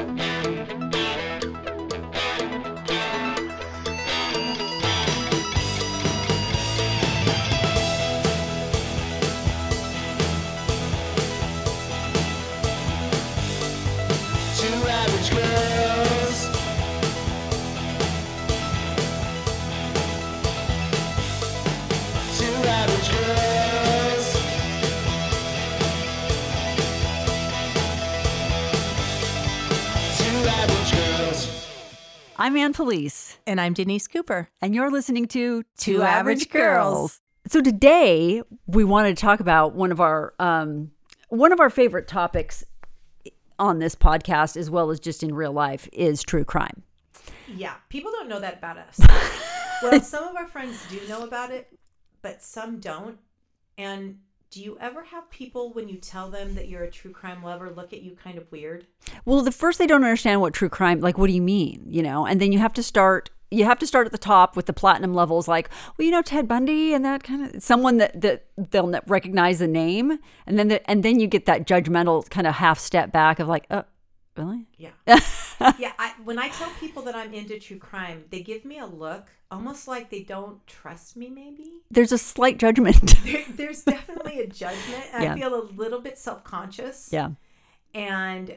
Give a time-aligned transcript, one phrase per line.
[0.00, 0.69] Two
[32.50, 34.48] I'm Ann Police, And I'm Denise Cooper.
[34.60, 37.20] and you're listening to Two Average Girls.
[37.46, 40.90] So today we wanted to talk about one of our um,
[41.28, 42.64] one of our favorite topics
[43.60, 46.82] on this podcast, as well as just in real life, is true crime.
[47.46, 48.98] Yeah, people don't know that about us.
[49.84, 51.68] well, some of our friends do know about it,
[52.20, 53.18] but some don't.
[53.78, 54.18] And
[54.50, 57.70] do you ever have people, when you tell them that you're a true crime lover,
[57.70, 58.86] look at you kind of weird?
[59.24, 61.18] Well, the first they don't understand what true crime like.
[61.18, 61.84] What do you mean?
[61.86, 63.30] You know, and then you have to start.
[63.52, 66.22] You have to start at the top with the platinum levels, like, well, you know,
[66.22, 70.68] Ted Bundy and that kind of someone that that they'll recognize the name, and then
[70.68, 73.84] the, and then you get that judgmental kind of half step back of like, oh,
[74.36, 74.66] really?
[74.78, 74.90] Yeah.
[75.78, 75.92] yeah.
[75.98, 79.28] I, when I tell people that I'm into true crime, they give me a look
[79.50, 81.82] almost like they don't trust me, maybe.
[81.90, 83.14] There's a slight judgment.
[83.24, 85.04] There, there's definitely a judgment.
[85.12, 85.32] And Yeah.
[85.34, 87.08] I feel a little bit self conscious.
[87.12, 87.30] yeah.
[87.94, 88.56] and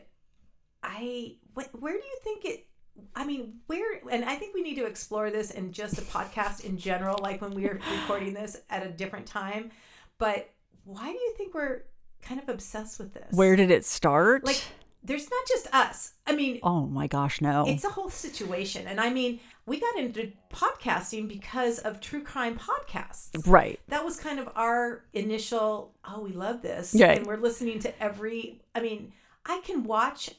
[0.84, 2.68] i wh- where do you think it
[3.16, 6.66] i mean where and i think we need to explore this in just a podcast
[6.66, 9.72] in general like when we are recording this at a different time
[10.18, 10.50] but
[10.84, 11.84] why do you think we're
[12.22, 14.44] kind of obsessed with this Where did it start?
[14.46, 14.62] like
[15.04, 17.66] there's not just us i mean oh my gosh, no.
[17.68, 22.58] it's a whole situation and i mean we got into podcasting because of true crime
[22.60, 23.80] podcasts right.
[23.88, 27.12] that was kind of our initial oh we love this Yeah.
[27.12, 29.14] and we're listening to every i mean
[29.46, 30.32] i can watch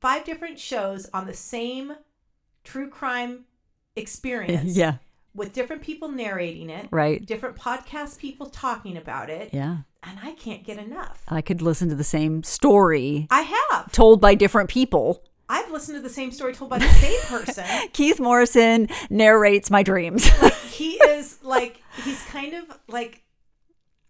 [0.00, 1.94] five different shows on the same
[2.64, 3.44] true crime
[3.94, 4.96] experience Yeah.
[5.36, 7.24] With different people narrating it Right.
[7.24, 9.78] different podcast people talking about it Yeah.
[10.02, 14.20] and i can't get enough I could listen to the same story i have told
[14.20, 15.22] by different people.
[15.48, 19.82] i've listened to the same story told by the same person Keith Morrison narrates my
[19.82, 20.26] dreams.
[20.74, 23.22] he is like he's kind of like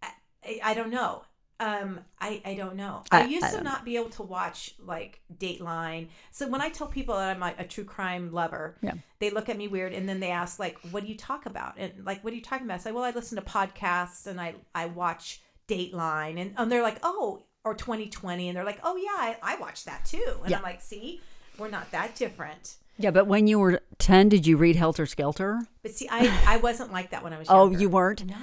[0.02, 1.22] I, I don't know
[1.58, 3.02] um i i don't know.
[3.10, 6.08] I, I- used I to not be able to watch like dateline.
[6.30, 8.92] So when i tell people that i'm a, a true crime lover Yeah.
[9.20, 11.74] they look at me weird and then they ask like what do you talk about?
[11.78, 12.74] And like what are you talking about?
[12.74, 16.38] I say well i listen to podcasts and i i watch dateline.
[16.40, 19.84] And, and they're like oh or 2020 and they're like oh yeah i, I watch
[19.86, 20.24] that too.
[20.42, 20.58] And Yeah.
[20.58, 21.20] i'm like see
[21.58, 25.60] we're not that different yeah, but when you were 10, did you read Helter Skelter?
[25.82, 28.26] but see i i wasn't like that when i was Oh, you weren't?
[28.26, 28.34] no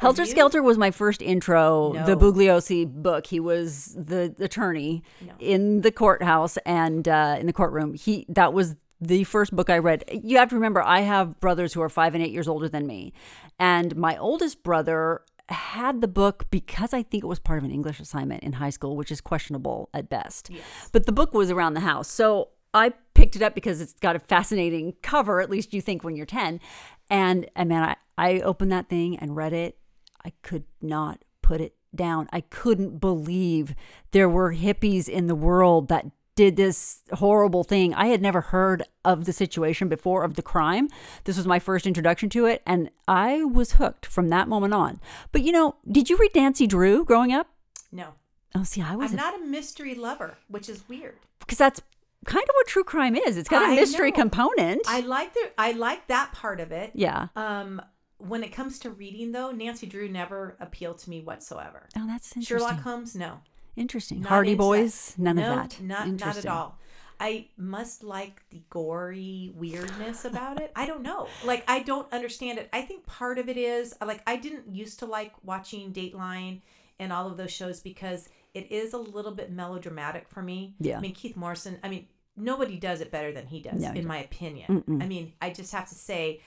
[0.00, 0.30] Helter you?
[0.30, 1.92] Skelter was my first intro.
[2.06, 3.26] The Bugliosi book.
[3.26, 5.02] He was the attorney
[5.38, 7.94] in the courthouse and uh, in the courtroom.
[7.94, 10.04] He that was the first book I read.
[10.12, 12.86] You have to remember, I have brothers who are five and eight years older than
[12.86, 13.12] me,
[13.58, 17.70] and my oldest brother had the book because I think it was part of an
[17.70, 20.48] English assignment in high school, which is questionable at best.
[20.50, 20.62] Yes.
[20.92, 24.16] But the book was around the house, so I picked it up because it's got
[24.16, 25.40] a fascinating cover.
[25.40, 26.60] At least you think when you're ten,
[27.08, 29.78] and and man, I I opened that thing and read it.
[30.24, 32.28] I could not put it down.
[32.32, 33.74] I couldn't believe
[34.10, 37.94] there were hippies in the world that did this horrible thing.
[37.94, 40.88] I had never heard of the situation before of the crime.
[41.24, 45.00] This was my first introduction to it, and I was hooked from that moment on.
[45.30, 47.46] But you know, did you read Nancy Drew growing up?
[47.92, 48.14] no
[48.56, 49.10] Oh, see, I was.
[49.10, 51.16] I'm not a mystery lover, which is weird.
[51.40, 51.80] because that's
[52.24, 53.36] kind of what true crime is.
[53.36, 54.16] It's got a I mystery know.
[54.16, 54.82] component.
[54.86, 56.92] I like the I like that part of it.
[56.94, 57.28] yeah.
[57.36, 57.80] Um,
[58.18, 61.88] when it comes to reading, though, Nancy Drew never appealed to me whatsoever.
[61.96, 62.42] Oh, that's interesting.
[62.58, 63.40] Sherlock Holmes, no,
[63.76, 64.20] Interesting.
[64.20, 65.22] Not Hardy Boys, that.
[65.22, 65.80] none No, of that.
[65.82, 66.78] Not not at all.
[67.20, 70.72] I must like the gory weirdness about it.
[70.76, 71.28] I don't know.
[71.44, 72.68] Like I don't understand it.
[72.72, 76.60] I think part of it is like I didn't used to like watching Dateline
[76.98, 80.74] and all of those shows because it is a little bit melodramatic for me.
[80.80, 80.98] Yeah.
[80.98, 84.06] I mean Keith Morrison, I mean nobody does it better than he does No, in
[84.06, 84.84] my opinion.
[85.00, 86.40] I mean, I just have to say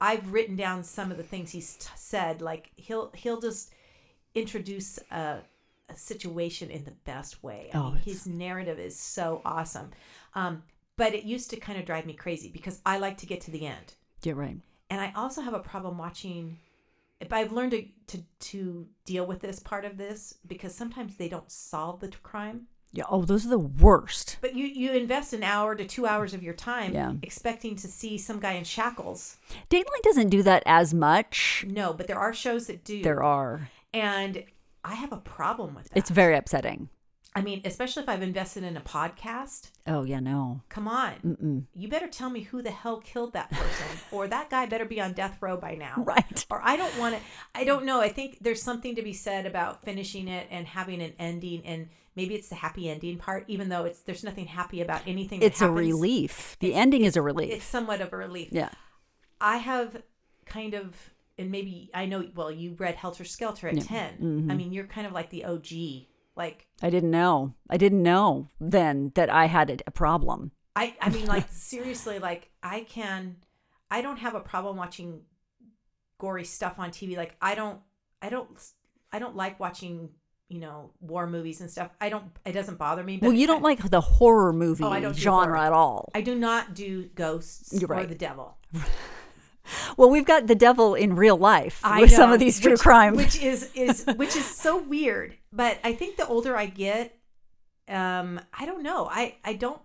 [0.00, 3.72] I've written down some of the things he's t- said like he'll he'll just
[4.34, 5.38] introduce a,
[5.88, 7.70] a situation in the best way.
[7.72, 9.90] I Oh, mean, his narrative is so awesome.
[10.34, 10.62] Um,
[10.96, 13.50] but it used to kind of drive me crazy because I like to get to
[13.50, 13.94] the end.
[14.22, 14.56] You're right.
[14.90, 16.58] And I also have a problem watching.
[17.20, 21.28] But I've learned to, to to deal with this part of this because sometimes they
[21.28, 22.66] don't solve the crime.
[22.94, 23.04] Yeah.
[23.08, 24.38] Oh, those are the worst.
[24.40, 27.12] But you you invest an hour to two hours of your time Yeah.
[27.22, 29.36] expecting to see some guy in shackles.
[29.68, 31.64] Dateline doesn't do that as much.
[31.68, 33.02] No, but there are shows that do.
[33.02, 33.68] There are.
[33.92, 34.44] and
[34.84, 35.98] I have a problem with that.
[35.98, 36.88] It's very upsetting.
[37.36, 39.70] I mean, especially if I've invested in a podcast.
[39.88, 40.60] Oh yeah, no.
[40.68, 41.66] Come on.
[41.74, 45.00] You better tell me who the hell killed that person, or that guy better be
[45.00, 45.94] on death row by now.
[45.96, 46.46] Right.
[46.48, 47.20] Or I don't want to,
[47.52, 48.00] I don't know.
[48.00, 51.62] I think there's something to be said about finishing it and having an ending.
[51.66, 55.40] And maybe it's the happy ending part, even though it's there's nothing happy about anything.
[55.40, 56.56] that It's a relief.
[56.60, 57.52] The ending is a relief.
[57.52, 58.48] It's somewhat of a relief.
[58.52, 58.70] yeah.
[59.40, 60.02] I have
[60.46, 64.12] kind of, and maybe I know, well, you read Helter Skelter at 10.
[64.14, 64.50] Mm-hmm.
[64.50, 66.06] I mean, you're kind of like the OG.
[66.36, 67.54] Like, I didn't know.
[67.68, 70.52] I didn't know then that I had a- a problem.
[70.76, 73.36] I, I mean, like, seriously, like, I can,
[73.90, 75.22] I don't have a problem watching
[76.18, 77.16] gory stuff on TV.
[77.16, 77.80] Like, I don't,
[78.22, 78.48] I don't,
[79.12, 80.10] I don't like watching,
[80.48, 81.90] you know, war movies and stuff.
[82.00, 83.18] I don't, it doesn't bother me.
[83.20, 85.56] Well, you don't I, like the horror movie Oh, genre horror.
[85.56, 86.10] at all.
[86.14, 88.56] I do not do ghosts You're or the devil.
[89.96, 92.80] well, we've got the devil in real life I with some of these true which-
[92.80, 93.16] crime.
[93.16, 95.34] which is is which is so weird.
[95.52, 97.16] But I think the older I get,
[97.88, 99.08] um, I don't know.
[99.10, 99.80] I I don't.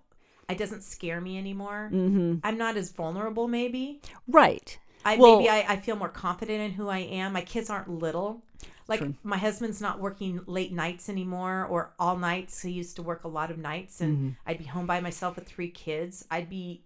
[0.50, 1.90] It doesn't scare me anymore.
[1.94, 2.38] Mm-hmm.
[2.44, 3.48] I'm not as vulnerable.
[3.48, 4.78] Maybe right.
[5.06, 7.34] I Well- maybe I, I feel more confident in who I am.
[7.34, 8.44] My kids aren't little.
[8.90, 12.62] Like my husband's not working late nights anymore or all nights.
[12.62, 14.30] He used to work a lot of nights, and Mm-hmm.
[14.48, 16.26] I'd be home by myself with three kids.
[16.32, 16.84] I'd be,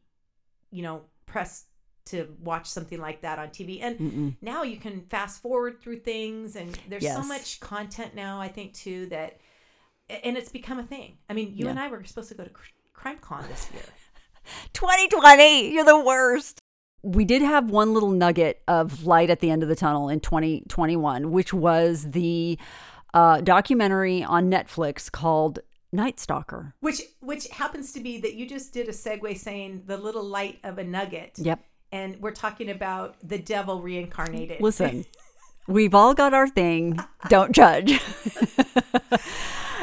[0.72, 1.68] you know, pressed
[2.06, 3.82] to watch something like that on TV.
[3.82, 8.42] And now you can fast forward through things, and there's so much content now.
[8.42, 9.40] I think too that,
[10.10, 11.18] and it's become a thing.
[11.30, 11.72] I mean, you Yeah.
[11.72, 13.84] and I were supposed to go to Cr- CrimeCon this year.
[14.74, 16.60] 2020, you're the worst.
[17.04, 20.22] We did have one little nugget of light at the end of the tunnel in
[20.22, 22.58] 2021, which was the
[23.14, 25.60] uh, documentary on Netflix called
[25.92, 26.74] Night Stalker.
[26.80, 30.60] Which which happens to be that you just did a segue saying the little light
[30.64, 31.34] of a nugget.
[31.38, 31.60] Yep.
[31.92, 34.60] And we're talking about the devil reincarnated.
[34.60, 35.06] Listen,
[35.68, 37.00] we've all got our thing.
[37.30, 38.02] Don't judge.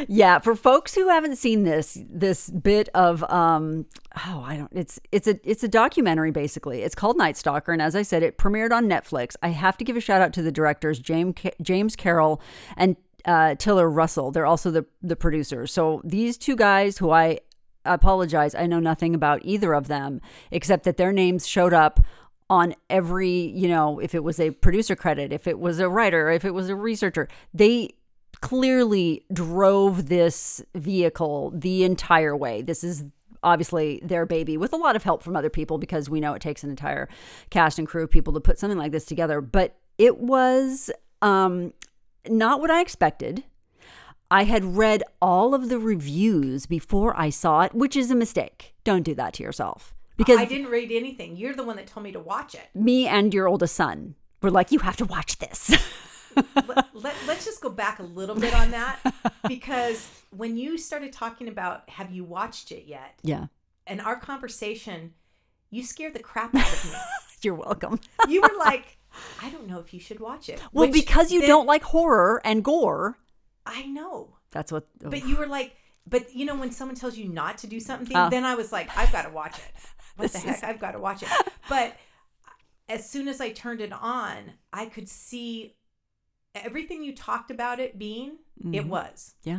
[0.08, 3.87] yeah, for folks who haven't seen this, this bit of um,
[4.26, 4.72] oh, I don't.
[4.72, 6.82] It's it's a it's a documentary basically.
[6.82, 9.37] It's called Night Stalker, and as I said, it premiered on Netflix.
[9.42, 12.40] I have to give a shout out to the directors James James Carroll
[12.76, 14.31] and uh, Tiller Russell.
[14.31, 15.72] They're also the the producers.
[15.72, 17.40] So these two guys, who I
[17.84, 20.20] apologize, I know nothing about either of them
[20.50, 22.00] except that their names showed up
[22.48, 26.28] on every, you know, if it was a producer credit, if it was a writer,
[26.31, 27.94] if it was a researcher, they
[28.40, 32.62] clearly drove this vehicle the entire way.
[32.62, 33.04] This is
[33.42, 36.42] obviously their baby with a lot of help from other people because we know it
[36.42, 37.08] takes an entire
[37.50, 39.40] cast and crew of people to put something like this together.
[39.40, 40.90] But it was
[41.22, 41.72] um,
[42.28, 43.44] not what I expected.
[44.31, 48.75] I had read all of the reviews before I saw it, which is a mistake.
[48.84, 49.94] Don't do that to yourself.
[50.16, 51.37] Because I didn't read anything.
[51.37, 52.69] You're the one that told me to watch it.
[52.75, 55.75] me and your oldest son were like, you have to watch this.
[56.36, 58.98] let, let, let's just go back a little bit on that
[59.48, 63.18] because when you started talking about have you watched it yet?
[63.22, 63.46] Yeah,
[63.86, 65.14] and our conversation
[65.70, 66.98] you scared the crap out of me.
[67.42, 68.00] You're welcome.
[68.28, 68.98] you were like
[69.42, 70.60] i don't know if you should watch it.
[70.72, 73.16] Well, Which because you then- don't like horror and gore,
[73.66, 74.36] i know.
[74.52, 74.86] That's what.
[75.04, 75.10] Oh.
[75.10, 75.76] but you were like
[76.08, 78.30] but you know when someone tells you not to do something Oh.
[78.30, 79.72] then i was like i've got to watch it.
[80.16, 80.56] What the heck?
[80.58, 81.28] Is- i've got to watch it.
[81.68, 81.96] But
[82.88, 85.76] as soon as i turned it on i could see
[86.55, 88.38] everything you talked about it being
[88.73, 89.50] it was Mm-hmm.
[89.50, 89.58] yeah.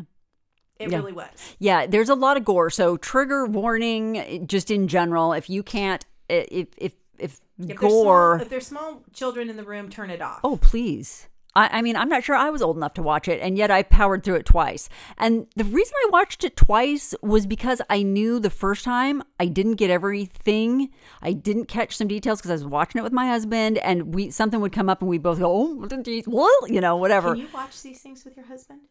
[0.80, 0.98] it Yeah.
[0.98, 2.70] really was Yeah, there's a lot of gore.
[2.70, 5.34] So trigger warning, just in general.
[5.34, 9.56] If you can't, if if if, If there's, gore, small, if there's small children in
[9.58, 10.40] the room, turn it off.
[10.44, 11.28] oh please.
[11.56, 13.72] I, I mean, I'm not sure I was old enough to watch it, and yet
[13.72, 14.88] I powered through it twice.
[15.18, 19.48] And the reason I watched it twice was because I knew the first time I
[19.48, 20.90] didn't get everything.
[21.22, 24.32] I didn't catch some details because I was watching it with my husband, and we
[24.32, 25.88] something would come up, and we both go, "Oh,
[26.28, 27.34] well," you know, whatever.
[27.34, 28.82] Can you watch these things with your husband?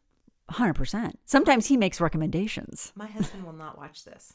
[0.51, 1.19] Hundred percent.
[1.25, 2.93] Sometimes he makes recommendations.
[2.97, 4.35] My husband will not watch this.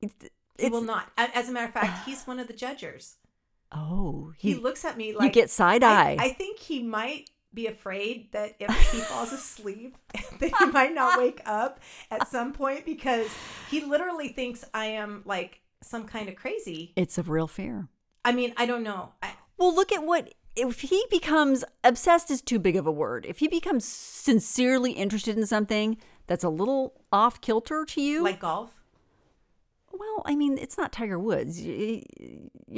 [0.00, 1.10] He will not.
[1.16, 3.16] As a matter of fact, he's one of the judges.
[3.70, 6.16] Oh, He, he, looks at me like you get side I- eye.
[6.18, 9.96] I, think he might be afraid that if he falls asleep,
[10.38, 13.26] that he might not wake up at some point because
[13.68, 16.92] he literally thinks I am like some kind of crazy.
[16.94, 17.88] it's a real fear.
[18.24, 19.12] I mean, I don't know.
[19.22, 23.26] I, Well, look at what if he becomes obsessed is too big of a word.
[23.26, 28.40] If he becomes sincerely interested in something that's a little off kilter to you, like
[28.40, 28.77] golf.
[29.98, 31.60] Well, I mean, it's not Tiger Woods.
[31.60, 32.02] You're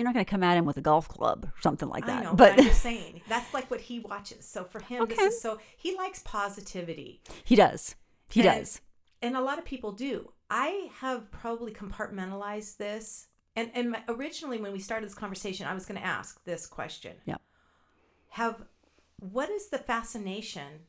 [0.05, 2.21] not going to come at him with a golf club or something like that.
[2.21, 4.45] I know, but but I'm just saying that's like what he watches.
[4.47, 5.15] So for him, Okay.
[5.17, 7.21] this is so he likes positivity.
[7.45, 7.95] he does.
[8.31, 8.81] He And- does.
[9.23, 10.33] and a lot of people do.
[10.51, 13.27] I have probably compartmentalized this.
[13.57, 16.67] And and my, originally, when we started this conversation, I was going to ask this
[16.67, 17.37] question: Yeah.
[18.31, 18.63] Have
[19.19, 20.87] what is the fascination,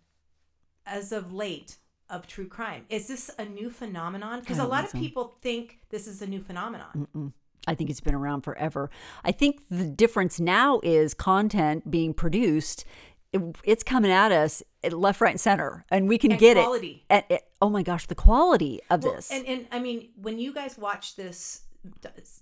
[0.86, 1.78] as of late,
[2.12, 2.86] of true crime.
[2.90, 4.42] Is this a new phenomenon?
[4.42, 5.00] Because a lot of so.
[5.00, 7.34] people think this is a new phenomenon.
[7.68, 8.90] I think it's been around forever.
[9.24, 12.86] I think the difference now is content being produced.
[13.34, 16.58] it- it's coming at us at left, right, and center, and we can And get
[16.58, 17.06] quality.
[17.10, 17.42] it.
[17.62, 19.32] Oh my gosh, the quality of Well, this.
[19.32, 21.62] And, and I mean, when you guys watch this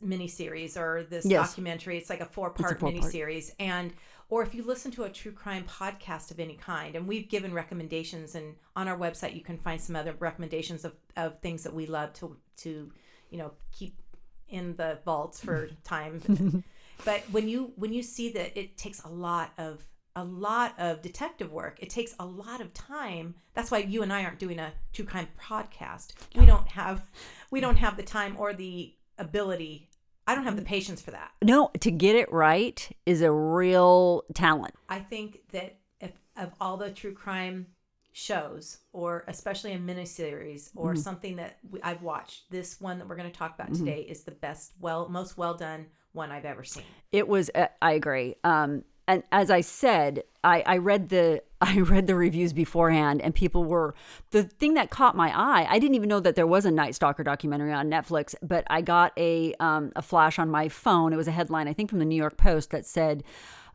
[0.03, 1.49] miniseries or this Yes.
[1.49, 3.51] documentary, it's like a four part miniseries.
[3.59, 3.93] And,
[4.29, 7.53] or if you listen to a true crime podcast of any kind, and we've given
[7.53, 11.73] recommendations, and on our website, you can find some other recommendations of, of things that
[11.73, 12.91] we love to, to,
[13.31, 13.99] you know, keep
[14.47, 16.63] in the vaults for time.
[17.05, 19.83] but when you, when you see that it takes a lot of,
[20.15, 21.77] a lot of detective work.
[21.81, 23.35] It takes a lot of time.
[23.53, 26.13] That's why you and I aren't doing a true crime podcast.
[26.35, 27.03] We don't have
[27.51, 29.88] we don't have the time or the ability.
[30.29, 31.31] I don't have the patience for that.
[31.41, 34.75] no, to get it right is a real talent.
[34.87, 37.65] I think that if of all the true crime
[38.11, 43.15] shows, or especially a miniseries or something that we, I've watched, this one that we're
[43.15, 46.63] going to talk about today is the best, well, most well done one I've ever
[46.63, 46.83] seen.
[47.11, 47.49] It was.
[47.55, 48.35] Uh, I agree.
[48.43, 53.35] Um, and as I said, I, I read the I read the reviews beforehand, and
[53.35, 53.93] people were
[54.31, 55.67] the thing that caught my eye.
[55.69, 58.81] I didn't even know that there was a Night Stalker documentary on Netflix, but I
[58.81, 61.11] got a um, a flash on my phone.
[61.11, 63.23] It was a headline, I think, from the New York Post that said,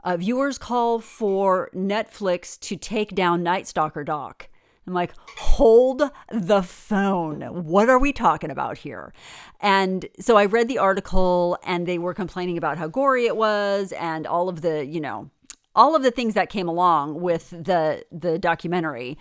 [0.02, 4.48] uh, "Viewers call for Netflix to take down Night Stalker doc."
[4.86, 7.40] I'm like, hold the phone.
[7.40, 9.14] What are we talking about here?
[9.60, 13.92] And so I read the article and they were complaining about how gory it was
[13.92, 15.30] and all of the, you know,
[15.74, 19.18] all of the things that came along with the the documentary.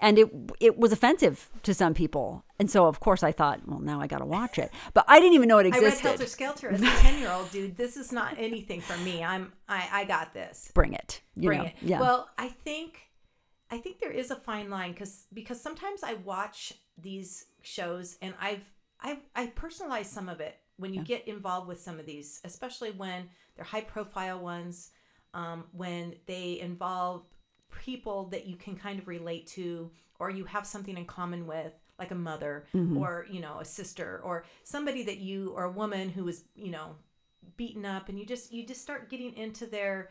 [0.00, 2.44] And it it was offensive to some people.
[2.58, 4.70] And so of course I thought, well now I got to watch it.
[4.94, 6.06] But I didn't even know it existed.
[6.06, 6.18] I read.
[6.18, 7.76] Helter Skelter as a ten year old dude.
[7.76, 9.24] This is not anything for me.
[9.24, 10.70] I'm I I got this.
[10.74, 11.20] Bring it.
[11.34, 11.64] You bring know.
[11.66, 11.74] it.
[11.80, 12.00] Yeah.
[12.00, 13.00] Well, I think
[13.70, 18.34] I think there is a fine line because because sometimes I watch these shows and
[18.40, 18.70] I've
[19.00, 22.90] I I personalize some of it when you get involved with some of these, especially
[22.90, 24.90] when they're high profile ones,
[25.36, 27.22] um, when they involve
[27.84, 31.72] people that you can kind of relate to or you have something in common with
[31.98, 32.64] like a mother
[32.98, 36.70] or you know a sister or somebody that you or a woman who was you
[36.70, 36.96] know
[37.56, 40.10] beaten up and you just you just start getting into their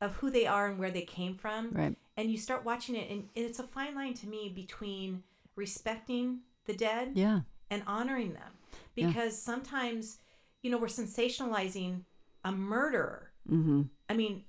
[0.00, 1.96] of who they are and where they came from Right.
[2.16, 5.22] and you start watching it and it's a fine line to me between
[5.56, 7.40] respecting the dead yeah.
[7.70, 8.52] and honoring them
[8.94, 10.18] because sometimes
[10.62, 12.02] you know we're sensationalizing
[12.44, 13.82] a murderer Mm-hmm.
[14.10, 14.42] i mean Yeah,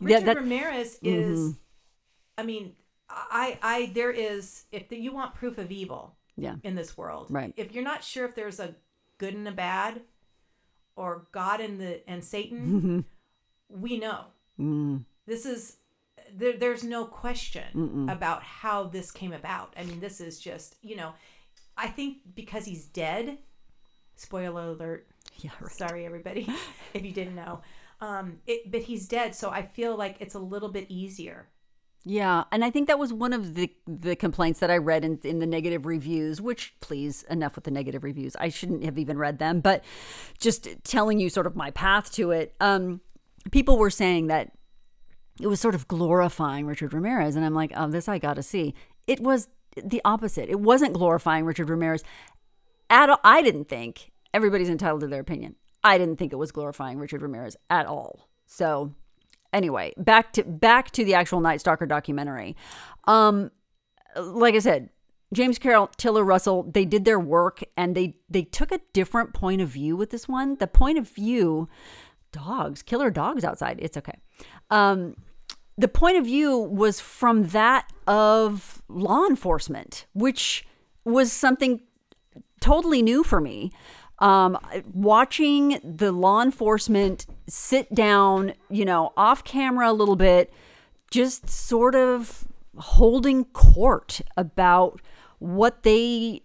[0.00, 1.54] richard that- ramirez is
[2.38, 2.72] i mean
[3.08, 6.56] i i there is if you want proof of evil Yeah.
[6.62, 7.52] in this world Right.
[7.56, 8.74] if you're not sure if there's a
[9.18, 10.02] good and a bad
[10.96, 13.04] or god and the and satan
[13.68, 14.24] we know
[14.60, 15.04] Mm.
[15.26, 15.76] this is
[16.34, 20.94] there, there's no question about how this came about i mean this is just you
[20.94, 21.12] know
[21.76, 23.38] i think because he's dead
[24.16, 25.06] spoiler alert
[25.38, 25.50] Yeah.
[25.60, 25.72] Right.
[25.72, 26.46] sorry everybody
[26.94, 27.62] if you didn't know
[28.02, 31.48] um it but he's dead so i feel like it's a little bit easier
[32.04, 35.20] Yeah, and I think that was one of the the complaints that I read in
[35.22, 36.40] in the negative reviews.
[36.40, 38.34] Which, please, enough with the negative reviews.
[38.46, 39.84] I shouldn't have even read them, but
[40.40, 42.56] just telling you sort of my path to it.
[42.60, 43.00] Um,
[43.52, 44.50] people were saying that
[45.40, 48.42] it was sort of glorifying Richard Ramirez, and I'm like, oh, this I got to
[48.42, 48.74] see.
[49.06, 50.48] It was the opposite.
[50.50, 52.02] It wasn't glorifying Richard Ramirez
[52.90, 53.20] at all.
[53.22, 55.54] I didn't think everybody's entitled to their opinion.
[55.84, 58.28] I didn't think it was glorifying Richard Ramirez at all.
[58.46, 58.94] So
[59.52, 62.56] anyway, back to back to the actual Night Stalker documentary.
[63.04, 63.50] Um,
[64.16, 64.90] like I said,
[65.32, 69.60] James Carroll, Tiller Russell, they did their work and they they took a different point
[69.60, 70.56] of view with this one.
[70.56, 71.68] The point of view,
[72.32, 73.78] dogs, killer dogs outside.
[73.80, 74.18] It's okay.
[74.70, 75.16] Um,
[75.78, 80.66] the point of view was from that of law enforcement, which
[81.04, 81.80] was something
[82.60, 83.72] totally new for me.
[84.22, 84.56] Um,
[84.94, 90.52] watching the law enforcement sit down, you know, off camera a little bit,
[91.10, 92.44] just sort of
[92.78, 95.00] holding court about
[95.40, 96.42] what they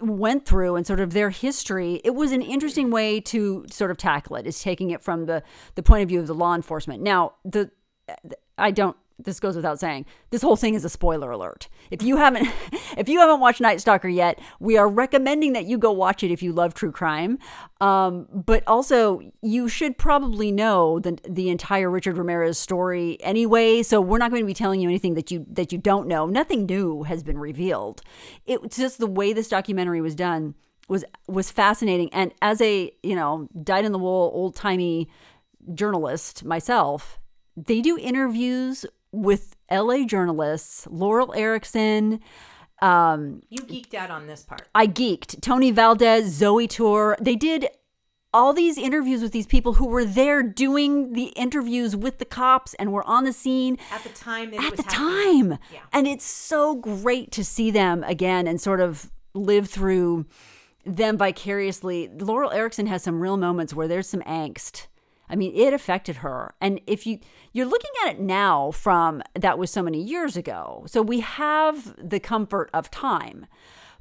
[0.00, 3.96] went through and sort of their history it was an interesting way to sort of
[3.96, 5.42] tackle it is taking it from the
[5.76, 7.02] the point of view of the law enforcement.
[7.02, 7.70] Now the
[8.58, 11.68] i don't this goes without saying this whole thing is a spoiler alert.
[11.90, 12.48] If you haven't
[12.96, 16.30] if you haven't watched night stalker yet we are recommending that you go watch it
[16.30, 17.38] if you love true crime.
[17.80, 24.00] Um, but also you should probably know the, the entire richard ramirez story anyway so
[24.00, 26.26] we're not going to be telling you anything that you that you don't know.
[26.26, 28.02] Nothing new has been revealed.
[28.46, 30.54] It's just the way this documentary was done
[30.88, 35.08] was was fascinating and as a you know dyed in the wool old timey
[35.72, 37.18] journalist myself
[37.56, 38.84] they do interviews
[39.22, 42.20] with LA journalists, Laurel Erickson,
[42.82, 44.62] Um, You geeked out on this part.
[44.74, 45.40] I geeked.
[45.40, 47.16] Tony Valdez, Zoey Tur.
[47.20, 47.68] They did
[48.34, 52.74] all these interviews with these people who were there doing the interviews with the cops
[52.74, 55.50] and were on the scene At the time that at the happening.
[55.50, 55.58] time.
[55.72, 55.80] Yeah.
[55.92, 60.26] And it's so great to see them again and sort of live through
[60.84, 62.10] them vicariously.
[62.18, 64.88] Laurel Erickson has some real moments where there's some angst.
[65.28, 66.54] I mean, it affected her.
[66.60, 67.20] And if you
[67.52, 70.84] you're looking at it now from that was so many years ago.
[70.86, 73.46] So we have the comfort of time.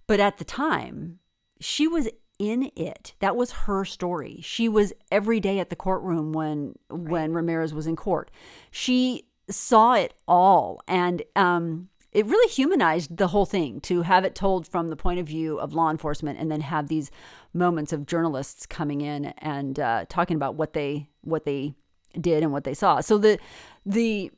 [0.07, 1.19] But at the time,
[1.61, 3.13] she was in it.
[3.19, 4.39] That was her story.
[4.41, 8.31] She was every day at the courtroom when when Ramirez was in court.
[8.71, 14.35] She saw it all and um it really humanized the whole thing to have it
[14.35, 17.11] told from the point of view of law enforcement and then have these
[17.53, 21.73] moments of journalists coming in and uh, talking about what they what they
[22.19, 23.01] did and what they saw.
[23.01, 23.39] So the
[23.85, 24.31] the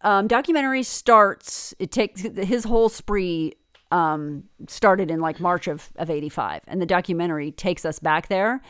[0.00, 1.74] um, documentary starts.
[1.78, 3.54] It takes his whole spree
[3.90, 8.28] um, started in like March of of eighty five, and the documentary takes us back
[8.28, 8.60] there.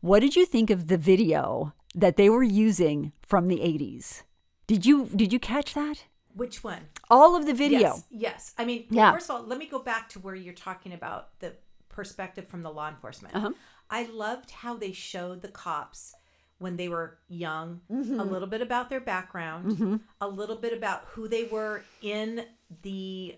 [0.00, 4.24] What did you think of the video that they were using from the eighties?
[4.66, 6.04] Did you did you catch that?
[6.34, 6.88] Which one?
[7.10, 7.80] All of the video.
[7.80, 8.04] Yes.
[8.10, 8.54] Yes.
[8.58, 9.12] I mean, Yeah.
[9.12, 11.54] first of all, let me go back to where you're talking about the
[11.88, 13.34] perspective from the law enforcement.
[13.36, 13.52] Uh-huh.
[13.90, 16.14] I loved how they showed the cops
[16.58, 18.18] when they were young, Mm-hmm.
[18.20, 22.46] a little bit about their background, a little bit about who they were in
[22.82, 23.36] the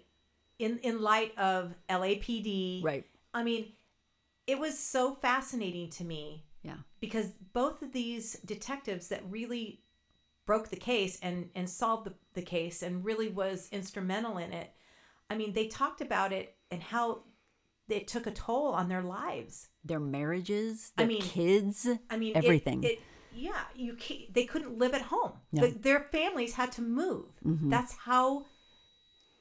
[0.60, 2.84] in in light of LAPD.
[2.84, 3.04] Right.
[3.32, 3.72] I mean,
[4.46, 6.76] it was so fascinating to me Yeah.
[7.00, 9.80] because both of these detectives that really
[10.46, 14.70] broke the case and and solved the, the case and really was instrumental in it
[15.30, 17.22] i mean they talked about it and how
[17.88, 22.36] it took a toll on their lives Their marriages, I their mean, kids, i mean
[22.36, 22.82] everything.
[22.84, 23.00] it,
[23.34, 23.96] yeah you
[24.32, 25.32] they couldn't live at home.
[25.54, 25.60] Mm-hmm.
[25.64, 28.46] The- their families had to move that's how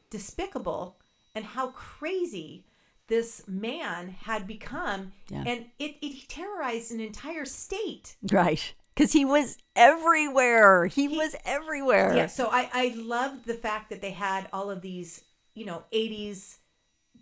[0.09, 0.97] despicable
[1.35, 2.65] and how crazy
[3.07, 5.43] this man had become Yeah.
[5.45, 8.73] and it, it terrorized an entire state right.
[8.95, 10.85] Because he was everywhere.
[10.85, 12.15] He, was everywhere.
[12.15, 15.23] Yeah, so I I loved the fact that they had all of these,
[15.55, 16.57] you know, 80s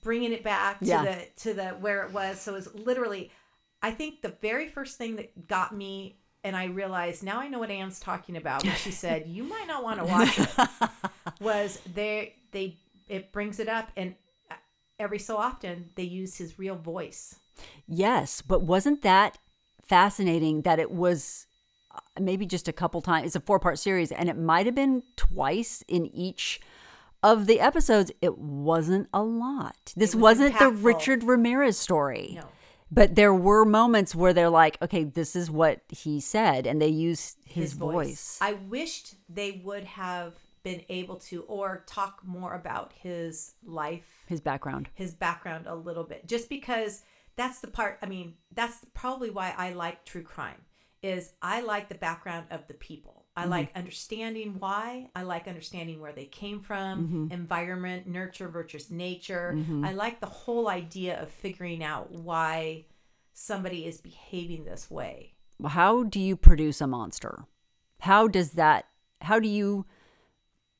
[0.01, 1.03] bringing it back to Yeah.
[1.03, 2.41] the to the where it was.
[2.41, 3.31] So it was literally
[3.81, 7.59] I think the very first thing that got me and I realized now I know
[7.59, 10.89] what Anne's talking about when she said you might not want to watch it
[11.39, 12.75] was they they
[13.07, 14.15] it brings it up and
[14.49, 14.55] uh,
[14.99, 17.35] every so often they use his real voice.
[17.87, 19.37] Yes, but wasn't that
[19.83, 21.45] fascinating that it was
[22.19, 23.27] maybe just a couple times?
[23.27, 26.59] It's a four part series, and it might have been twice in each
[27.23, 28.11] of the episodes.
[28.21, 29.93] It wasn't a lot.
[29.95, 30.69] This was wasn't the.
[30.69, 32.33] Richard Ramirez story.
[32.35, 32.47] No.
[32.93, 36.89] But there were moments where they're like, okay, this is what he said, and they
[36.89, 38.37] use his, voice.
[38.41, 44.41] I wished they would have been able to or talk more about his life his
[44.41, 44.89] background.
[44.93, 47.01] his background a little bit just because
[47.35, 50.61] that's the part i mean that's probably why i like true crime
[51.03, 53.21] is i like the background of the people.
[53.35, 53.51] I mm-hmm.
[53.51, 55.09] like understanding why.
[55.15, 57.31] I like understanding where they came from mm-hmm.
[57.31, 59.53] environment nurture versus nature.
[59.55, 59.85] Mm-hmm.
[59.85, 62.85] I like the whole idea of figuring out why
[63.33, 65.33] somebody is behaving this way.
[65.65, 67.45] How do you produce a monster?
[68.01, 68.85] How does that,
[69.21, 69.85] how do you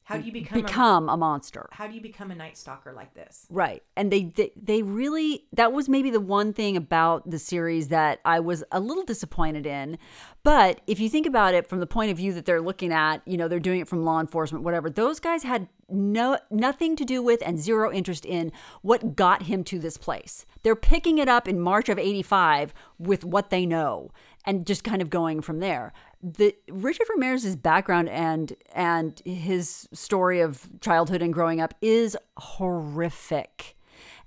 [0.04, 1.70] how do you become, a, become a monster?
[1.72, 3.84] how do you become a night stalker like this Right.
[3.96, 8.20] And they, they they really that was maybe the one thing about the series that
[8.26, 9.98] I was a little disappointed in.
[10.44, 13.22] But if you think about it from the point of view that they're looking at,
[13.26, 14.90] you know, they're doing it from law enforcement whatever.
[14.90, 19.64] Those guys had no nothing to do with and zero interest in what got him
[19.66, 20.46] to this place.
[20.64, 24.12] They're picking it up in March of 85 with what they know
[24.46, 25.94] and just kind of going from there.
[26.24, 33.76] The Richard Ramirez's background and and his story of childhood and growing up is horrific.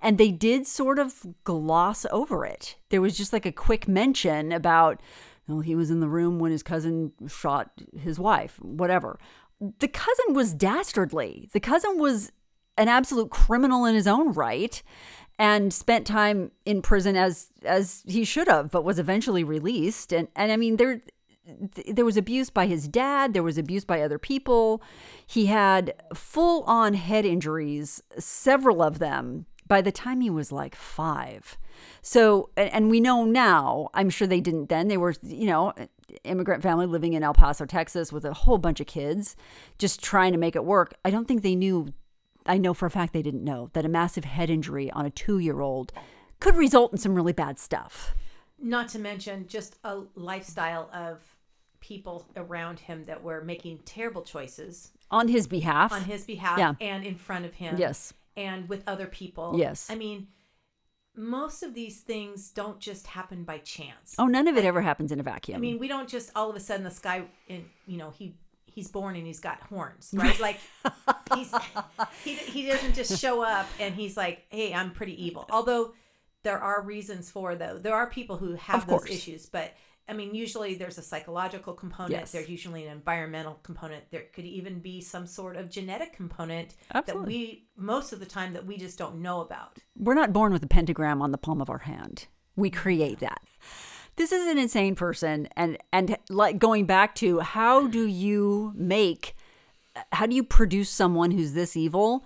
[0.01, 2.77] And they did sort of gloss over it.
[2.91, 5.01] There was just like a quick mention about,
[5.49, 9.19] well, he was in the room when his cousin shot his wife, whatever.
[9.79, 11.49] The cousin was dastardly.
[11.53, 12.33] The cousin was
[12.77, 14.83] an absolute criminal in his own right
[15.39, 20.29] and spent time in prison as as he should have but was eventually released and
[20.37, 21.01] and I mean there
[21.87, 24.83] there was abuse by his dad there was abuse by other people.
[25.27, 30.75] He had full on head injuries several of them by the time he was like
[30.75, 31.57] 5
[32.03, 35.73] so and we know now I'm sure they didn't then they were you know
[36.23, 39.37] immigrant family living in El Paso Texas with a whole bunch of kids
[39.79, 40.95] just trying to make it work.
[41.05, 41.93] I don't think they knew
[42.47, 45.11] I know for a fact they didn't know that a massive head injury on a
[45.11, 45.93] two year old
[46.41, 48.15] could result in some really bad stuff.
[48.59, 51.34] Not to mention just a lifestyle of
[51.89, 55.93] people around him that were making terrible choices On his behalf.
[55.93, 56.75] on his behalf Yeah.
[56.81, 57.77] and in front of him.
[57.79, 58.15] Yes.
[58.37, 59.55] and with other people.
[59.57, 59.89] Yes.
[59.91, 60.29] I mean,
[61.15, 64.17] most of these things don't just happen by chance.
[64.19, 65.57] Oh, none of it ever happens in a vacuum.
[65.57, 68.35] I mean, we don't just all of a sudden this guy in you know he
[68.67, 70.41] he's born and he's got horns, right?
[70.41, 70.59] Like
[71.35, 71.53] he's
[72.25, 75.47] he he doesn't just show up and he's like, hey, I'm pretty evil.
[75.51, 75.93] Although
[76.43, 77.79] there are reasons for though.
[77.79, 79.73] There are people who have those issues, but
[80.07, 82.13] I mean, usually there's a psychological component.
[82.13, 82.33] Yes.
[82.33, 84.05] There's usually an environmental component.
[84.11, 87.23] There could even be some sort of genetic component Absolutely.
[87.23, 89.79] that we most of the time that we just don't know about.
[89.97, 92.27] we're not born with a pentagram on the palm of our hand.
[92.55, 93.41] We create that.
[94.17, 99.35] This is an insane person, and and like going back to how do you make,
[100.13, 102.25] how do you produce someone who's this evil?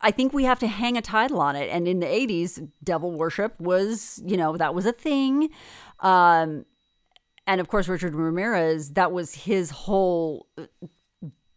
[0.00, 1.70] I think we have to hang a title on it.
[1.70, 5.48] And in the '80s, devil worship was, you know, that was a thing.
[5.98, 6.64] Um,
[7.48, 10.66] and of course, Richard Ramirez, that was his whole uh,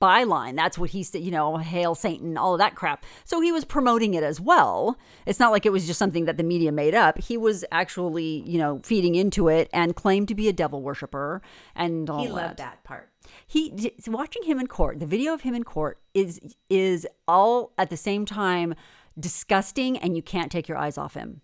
[0.02, 0.56] byline.
[0.56, 3.06] That's what he said, you know, hail Satan, all of that crap.
[3.26, 4.98] So he was promoting it as well.
[5.26, 7.20] It's not like it was just something that the media made up.
[7.20, 11.42] He was actually, you know, feeding into it and claimed to be a devil worshiper
[11.76, 12.34] and all He that.
[12.34, 13.10] loved that part.
[13.46, 17.90] He watching him in court, the video of him in court is is all at
[17.90, 18.74] the same time
[19.20, 21.42] disgusting and you can't take your eyes off him.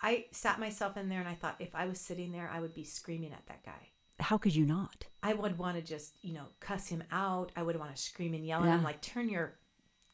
[0.00, 2.74] I sat myself in there and I thought if I was sitting there, I would
[2.74, 3.88] be screaming at that guy.
[4.20, 5.04] How could you not?
[5.22, 7.52] I would want to just, you know, cuss him out.
[7.56, 9.54] I would want to scream and yell at him, like, turn your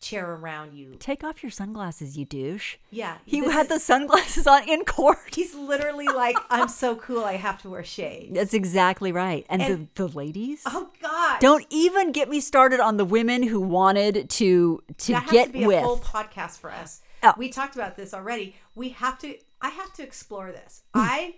[0.00, 0.96] chair around, you.
[0.98, 2.76] Take off your sunglasses, you douche.
[2.90, 3.16] Yeah.
[3.24, 5.18] He had is- the sunglasses on in court.
[5.34, 8.34] He's literally like, I'm so cool, I have to wear shades.
[8.34, 9.46] That's exactly right.
[9.48, 11.40] And, And- the, the ladies Oh, God.
[11.40, 15.46] don't even get me started on the women who wanted to to that has get
[15.46, 15.78] to be with.
[15.82, 17.00] a whole podcast for us.
[17.22, 17.32] Oh.
[17.38, 18.54] We talked about this already.
[18.74, 19.36] We have to.
[19.64, 20.82] I have to explore this.
[20.94, 21.00] Hmm.
[21.00, 21.34] I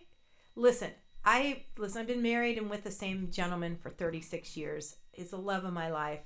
[0.57, 0.91] listen.
[1.25, 2.01] I listen.
[2.01, 4.97] I've been married and with the same gentleman for 36 years.
[5.15, 6.21] It's the love of my life.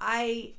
[0.00, 0.54] I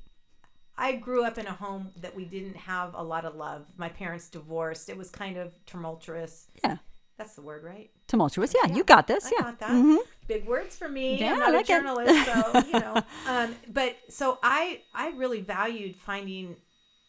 [0.78, 3.68] I grew up in a home that we didn't have a lot of love.
[3.78, 4.90] My parents divorced.
[4.90, 6.48] It was kind of tumultuous.
[6.64, 6.78] yeah,
[7.18, 7.90] That's the word, right?
[8.08, 8.54] tumultuous.
[8.54, 9.26] Yeah, you got this.
[9.28, 9.44] I yeah.
[9.44, 9.72] got that.
[9.72, 9.98] Mhm.
[10.28, 11.18] Big words for me.
[11.20, 11.76] Yeah, I'm I not like a it.
[11.78, 13.02] journalist, so you know.
[13.28, 16.58] Um, but so I I really valued finding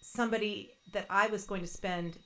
[0.00, 2.18] somebody that I was going to spend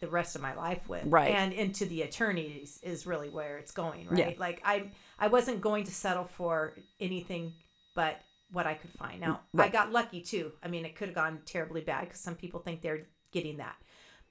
[0.00, 1.04] the rest of my life with.
[1.06, 1.30] Right.
[1.30, 4.18] And into the attorneys is really where it's going, right?
[4.18, 4.32] Yeah.
[4.38, 7.52] Like I I wasn't going to settle for anything
[7.94, 8.20] but
[8.52, 9.20] what I could find.
[9.20, 10.52] Now, mm, I got lucky too.
[10.62, 13.76] I mean, it could have gone terribly bad because some people think they're getting that.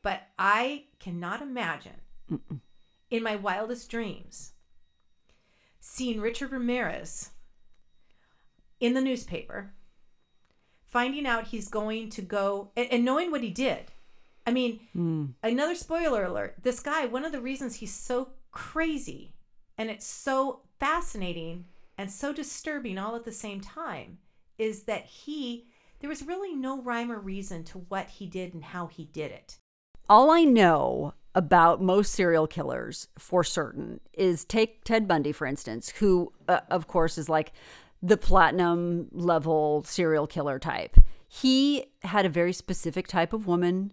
[0.01, 1.99] But I cannot imagine
[3.10, 4.54] in my wildest dreams
[5.80, 7.32] seeing Richard Ramirez
[8.80, 9.73] in the newspaper,
[10.84, 13.91] finding out he's going to go and, and knowing what he did.
[14.47, 14.79] I mean,
[15.43, 19.34] another spoiler alert this guy, one of the reasons he's so crazy
[19.77, 21.65] and it's so fascinating
[21.97, 24.19] and so disturbing all at the same time
[24.58, 25.65] is that he,
[25.99, 29.31] there was really no rhyme or reason to what he did and how he did
[29.31, 29.58] it.
[30.08, 35.89] All I know about most serial killers for certain is take Ted Bundy, for instance,
[35.89, 37.51] who, uh, of course, is like
[38.01, 40.97] the platinum level serial killer type.
[41.27, 43.91] He had a very specific type of woman,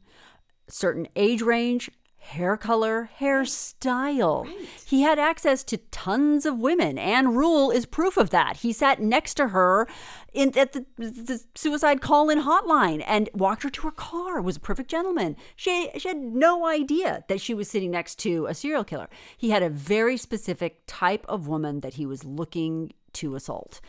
[0.68, 4.46] certain age range, hair color, hairstyle.
[4.86, 6.96] He had access to tons of women.
[6.96, 8.58] Ann Rule is proof of that.
[8.58, 9.88] He sat next to her
[10.32, 14.40] in at the, the suicide call-in hotline and walked her to her car.
[14.40, 15.36] Was a perfect gentleman.
[15.56, 19.08] She she had no idea that she was sitting next to a serial killer.
[19.36, 23.80] He had a very specific type of woman that he was looking to assault.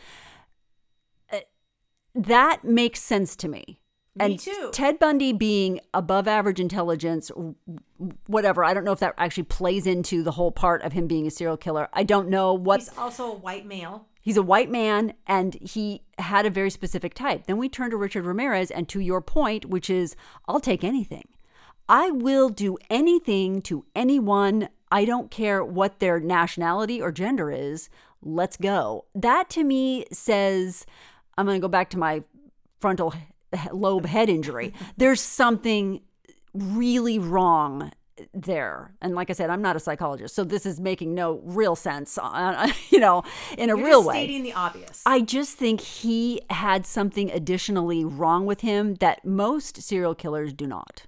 [1.32, 1.38] Uh,
[2.14, 3.80] That makes sense to me.
[4.16, 4.70] Me and too.
[4.72, 7.32] Ted Bundy being above average intelligence,
[8.26, 8.64] whatever.
[8.64, 11.30] I don't know if that actually plays into the whole part of him being a
[11.30, 11.88] serial killer.
[11.92, 14.06] I don't know what He's also a white male.
[14.20, 17.46] He's a white man and he had a very specific type.
[17.46, 21.28] Then we turn to Richard Ramirez, and to your point, which is, I'll take anything.
[21.88, 24.68] I will do anything to anyone.
[24.90, 27.90] I don't care what their nationality or gender is.
[28.22, 29.04] Let's go.
[29.14, 30.86] That to me says,
[31.36, 32.22] I'm going to go back to my
[32.80, 33.12] frontal
[33.54, 34.72] he- lobe head injury.
[34.96, 36.00] There's something
[36.52, 37.90] really wrong
[38.32, 38.94] there.
[39.02, 42.16] And like I said, I'm not a psychologist, so this is making no real sense,
[42.16, 43.24] uh, you know,
[43.58, 44.14] in a You're real way.
[44.14, 45.02] stating the obvious.
[45.04, 50.66] I just think he had something additionally wrong with him that most serial killers do
[50.66, 51.06] not.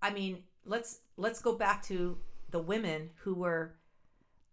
[0.00, 2.18] I mean, let's let's go back to
[2.50, 3.74] the women who were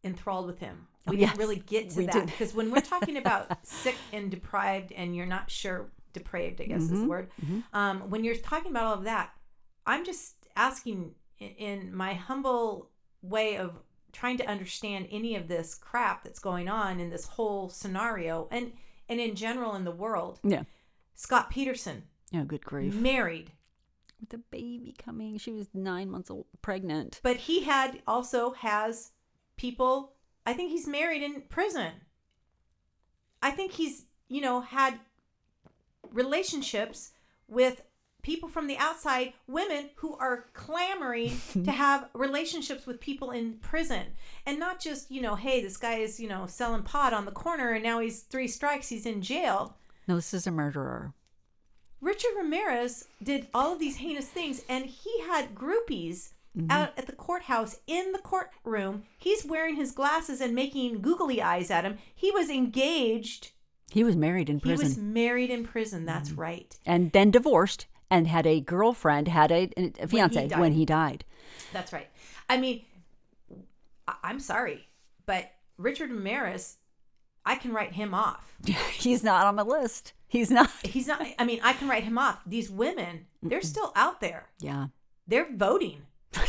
[0.03, 0.87] enthralled with him.
[1.07, 4.31] We Oh, yes, didn't really get to that because when we're talking about sick and
[4.31, 7.01] deprived, and you're not sure depraved, I guess is Mm-hmm.
[7.03, 7.29] the word.
[7.73, 9.29] Um, when you're talking about all of that,
[9.85, 12.89] I'm just asking in, my humble
[13.21, 13.73] way of
[14.11, 18.71] trying to understand any of this crap that's going on in this whole scenario, and
[19.07, 20.39] and in general in the world.
[20.43, 20.63] Yeah.
[21.13, 22.95] Scott Peterson Yeah, good grief.
[22.95, 23.51] married
[24.19, 25.37] with the baby coming.
[25.37, 27.19] She was nine months old, pregnant.
[27.21, 29.11] But he had also has
[29.57, 30.13] people.
[30.47, 31.91] I think he's married in prison.
[33.41, 34.99] I think he's you know had
[36.11, 37.11] relationships
[37.47, 37.81] with
[38.23, 44.07] people from the outside, women who are clamoring to have relationships with people in prison,
[44.45, 47.31] and not just you know, hey, this guy is you know selling pot on the
[47.31, 49.77] corner and now he's three strikes, he's in jail.
[50.07, 51.13] No, this is a murderer.
[52.01, 56.69] Richard Ramirez did all of these heinous things, and he had groupies mm-hmm.
[56.69, 59.03] out at the courthouse in the courtroom.
[59.17, 61.97] He's wearing his glasses and making googly eyes at him.
[62.13, 63.51] He was engaged.
[63.91, 64.85] He was married in prison.
[64.85, 66.05] He was married in prison.
[66.05, 66.37] That's mm.
[66.37, 66.77] right.
[66.85, 69.69] and then divorced and had a girlfriend, had a,
[69.99, 70.59] a fiance died.
[70.59, 71.23] when he died.
[71.73, 72.07] That's right.
[72.49, 72.83] I mean,
[74.23, 74.87] I'm sorry,
[75.25, 76.77] but Richard Maris,
[77.45, 78.57] I can write him off.
[78.93, 80.13] He's not on my list.
[80.27, 80.69] He's not.
[80.83, 81.25] He's not.
[81.39, 82.41] I mean, I can write him off.
[82.45, 84.49] These women, they're still out there.
[84.59, 84.87] Yeah.
[85.27, 86.01] they're voting.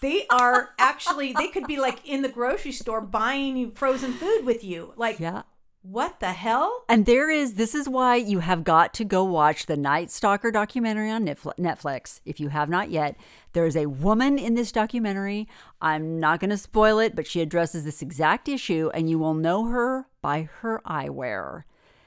[0.00, 4.64] they are actually they could be like in the grocery store buying frozen food with
[4.64, 4.92] you.
[4.96, 5.42] Like Yeah.
[5.90, 6.84] What the hell?
[6.88, 10.50] And there is, this is why you have got to go watch the Night Stalker
[10.50, 12.20] documentary on Netflix.
[12.26, 13.16] If you have not yet,
[13.54, 15.48] there is a woman in this documentary.
[15.80, 19.32] I'm not going to spoil it, but she addresses this exact issue, and you will
[19.32, 21.62] know her by her eyewear.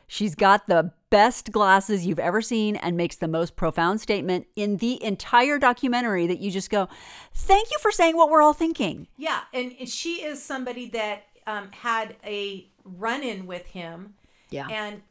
[0.05, 4.77] She's got the best glasses you've ever seen and makes the most profound statement in
[4.77, 6.87] the entire documentary that you just go,
[7.33, 9.07] Thank you for saying what we're all thinking.
[9.17, 14.15] Yeah, and, and she is somebody that um, had a run-in with him
[14.49, 14.67] Yeah.
[14.67, 15.01] and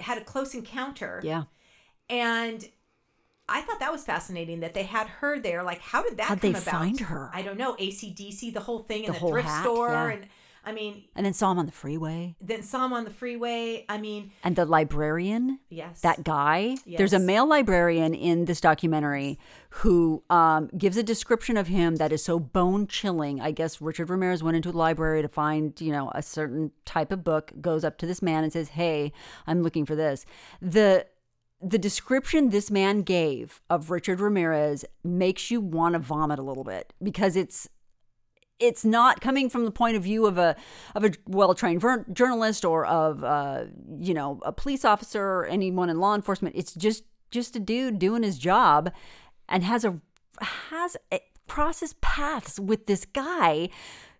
[0.00, 1.20] had a close encounter.
[1.22, 1.44] Yeah.
[2.08, 2.68] And
[3.48, 5.62] I thought that was fascinating that they had her there.
[5.62, 6.70] Like, how did that How'd come they about?
[6.80, 7.30] find her?
[7.32, 7.76] I don't know.
[7.78, 10.08] AC/DC, the whole thing in The thrift hat, store, yeah.
[10.08, 10.26] and
[10.66, 12.34] I mean, And then saw him on the freeway.
[12.40, 13.84] then saw him on the freeway.
[13.88, 15.60] I mean, And the librarian.
[15.70, 16.76] yes, that guy.
[16.84, 19.38] There's a male librarian in this documentary
[19.70, 23.40] who um, gives a description of him that is so bone chilling.
[23.40, 27.12] I guess Richard Ramirez went into the library to find, you know, a certain type
[27.12, 29.12] of book, goes up to this man and says, Hey,
[29.46, 30.26] I'm looking for this.
[30.60, 31.06] The
[31.62, 36.64] the description this man gave of Richard Ramirez makes you want to vomit a little
[36.64, 37.66] bit because it's
[38.58, 40.56] it's not coming from the point of view of a
[40.94, 43.64] of a well-trained ver- journalist or of uh,
[43.98, 46.54] you know a police officer or anyone in law enforcement.
[46.56, 48.92] It's just just a dude doing his job
[49.48, 50.00] and has a
[50.40, 53.68] has a, crosses paths with this guy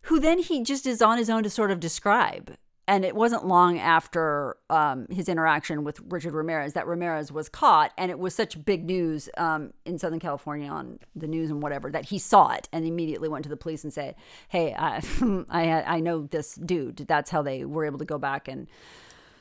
[0.02, 2.56] who then he just is on his own to sort of describe
[2.88, 7.92] and it wasn't long after um, his interaction with Richard Ramirez that Ramirez was caught,
[7.98, 11.90] and it was such big news um, in Southern California on the news and whatever
[11.90, 14.14] that he saw it and immediately went to the police and said,
[14.48, 15.02] "Hey, I
[15.50, 18.68] I, I know this dude." That's how they were able to go back and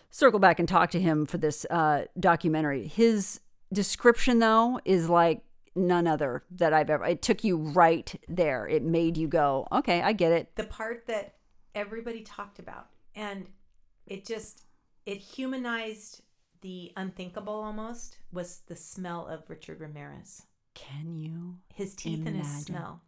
[0.10, 2.88] circle back and talk to him for this uh, documentary.
[2.88, 5.44] His description, though, is like
[5.76, 7.06] none other that I've ever.
[7.06, 8.68] It took you right there.
[8.68, 11.36] It made you go, "Okay, I get it." the part that
[11.76, 13.48] everybody talked about and
[14.08, 14.64] it just
[15.06, 16.22] it humanized
[16.62, 21.58] the unthinkable almost was the smell of richard ramirez Can you?
[21.74, 23.02] his teeth and his smell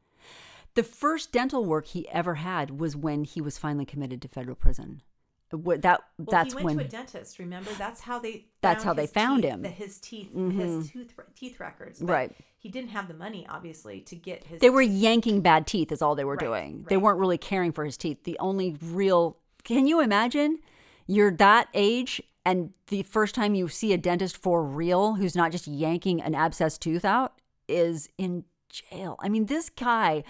[0.75, 4.55] The first dental work he ever had was when he was finally committed to federal
[4.55, 5.01] prison.
[5.49, 8.83] What that well that's he went when to a dentist remember that's how they That's
[8.83, 9.61] how they found teeth- him.
[9.63, 10.59] the, his teeth mm-hmm.
[10.59, 12.31] his tooth teeth records but Right.
[12.57, 16.01] he didn't have the money obviously to get his they were yanking bad teeth is
[16.01, 16.85] all they were Right, doing.
[16.89, 18.23] They weren't really caring for his teeth.
[18.25, 19.37] The only real
[19.67, 20.59] Can you imagine
[21.07, 25.51] you're that age and the first time you see a dentist for real who's not
[25.51, 27.33] just yanking an abscessed tooth out
[27.67, 29.17] is in jail.
[29.19, 30.23] I mean, this guy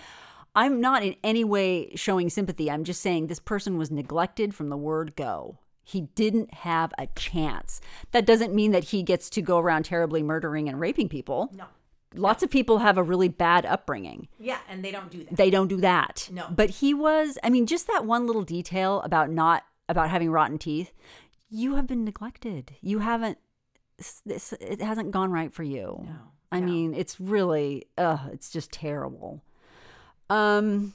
[0.56, 2.72] I'm not in any way showing sympathy.
[2.72, 5.60] I'm just saying this person was neglected from the word go.
[5.84, 7.80] He didn't have a chance.
[8.14, 11.52] That doesn't mean that he gets to go around terribly murdering and raping people.
[11.54, 11.66] no
[12.16, 14.28] Lots of people have a really bad upbringing.
[14.40, 16.30] yeah and they don't do that They don't do that.
[16.32, 16.48] No.
[16.50, 20.58] But he was, I mean, just that one little detail about not, about having rotten
[20.58, 20.94] teeth.
[21.50, 22.76] You have been neglected.
[22.82, 23.38] You haven't,
[24.26, 26.04] this, it hasn't gone right for you.
[26.06, 26.16] No,
[26.52, 26.66] I no.
[26.66, 29.44] mean, it's really, ugh, it's just terrible.
[30.30, 30.94] Um,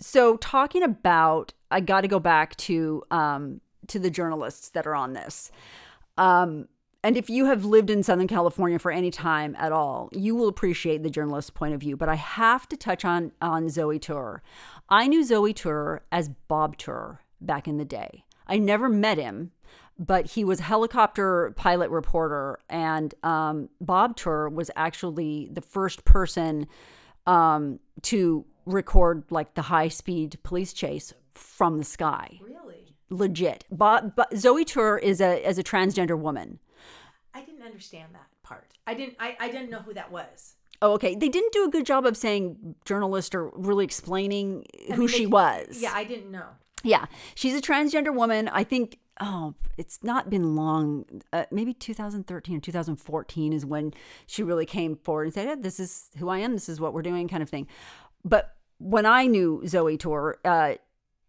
[0.00, 4.94] so talking about, I got to go back to, um, to the journalists that are
[4.94, 5.50] on this.
[6.18, 6.68] Um,
[7.06, 10.48] and if you have lived in Southern California for any time at all, you will
[10.48, 11.96] appreciate the journalist's point of view.
[11.96, 14.42] But I have to touch on on Zoey Tur.
[14.88, 18.24] I knew Zoey Tur as Bob Tur back in the day.
[18.48, 19.52] I never met him,
[19.96, 26.04] but he was a helicopter pilot reporter, and um, Bob Tur was actually the first
[26.04, 26.66] person
[27.24, 32.40] um, to record like the high speed police chase from the sky.
[32.42, 33.64] really Legit.
[33.70, 36.58] Bob, but Zoe Tour is a is a transgender woman.
[37.36, 38.78] I didn't understand that part.
[38.86, 39.16] I didn't.
[39.20, 40.54] I, I didn't know who that was.
[40.80, 41.14] Oh, okay.
[41.14, 45.20] They didn't do a good job of saying journalist or really explaining who mean, she
[45.20, 45.78] they- was.
[45.80, 46.46] Yeah, I didn't know.
[46.82, 48.48] Yeah, she's a transgender woman.
[48.48, 48.98] I think.
[49.18, 51.04] Oh, it's not been long.
[51.32, 53.92] Uh, maybe 2013 or 2014 is when
[54.26, 56.52] she really came forward and said, yeah, "This is who I am.
[56.52, 57.66] This is what we're doing," kind of thing.
[58.24, 60.74] But when I knew Zoey Tur, uh,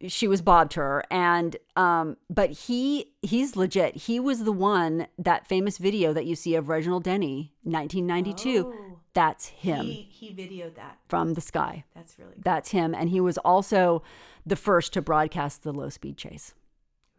[0.08, 3.96] she was Bob Tur, and um, but he he's legit.
[3.96, 8.66] He was the one that famous video that you see of Reginald Denny, 1992.
[8.76, 9.00] Oh.
[9.14, 11.00] That's him He he videoed that.
[11.10, 11.86] from the sky.
[11.96, 14.04] That's really That's him, and he was also
[14.46, 16.54] the first to broadcast the low speed chase.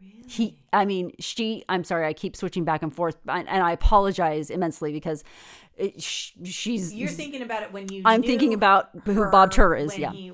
[0.00, 0.22] really.
[0.28, 1.64] He, I mean, she.
[1.68, 5.24] I'm sorry, I keep switching back and forth, and and I apologize immensely because
[5.76, 6.94] it, sh- she's.
[6.94, 8.02] You're thinking about it when you.
[8.04, 9.98] I'm thinking about who her Bob Tur is.
[9.98, 10.32] Yeah, He,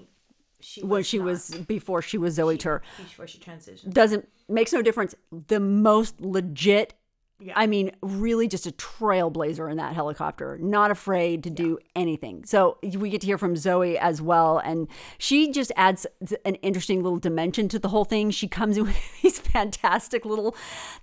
[0.64, 1.24] she when was she not.
[1.26, 2.82] was before she was Zoey Tur.
[2.96, 3.92] before she transitioned.
[3.92, 5.14] Doesn't makes no difference.
[5.30, 6.94] The most legit.
[7.40, 7.52] Yeah.
[7.56, 12.44] I mean, really just a trailblazer in that helicopter, not afraid to do anything.
[12.44, 14.58] So we get to hear from Zoey as well.
[14.58, 14.86] And
[15.18, 16.06] she just adds
[16.44, 18.30] an interesting little dimension to the whole thing.
[18.30, 20.54] She comes in with these fantastic little,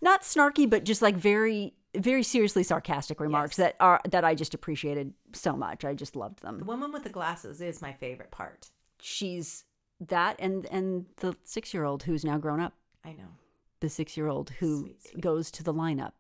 [0.02, 4.54] not snarky, but just like very, very seriously sarcastic remarks that are, that I just
[4.54, 5.84] appreciated so much.
[5.84, 6.60] I just loved them.
[6.60, 8.70] The woman with the glasses is my favorite part.
[9.02, 9.66] She's
[10.00, 12.74] that and, and the six year old who's now grown up.
[13.04, 13.30] I know.
[13.80, 15.22] the six year old who Sweet, sweet.
[15.22, 16.14] goes to the lineup.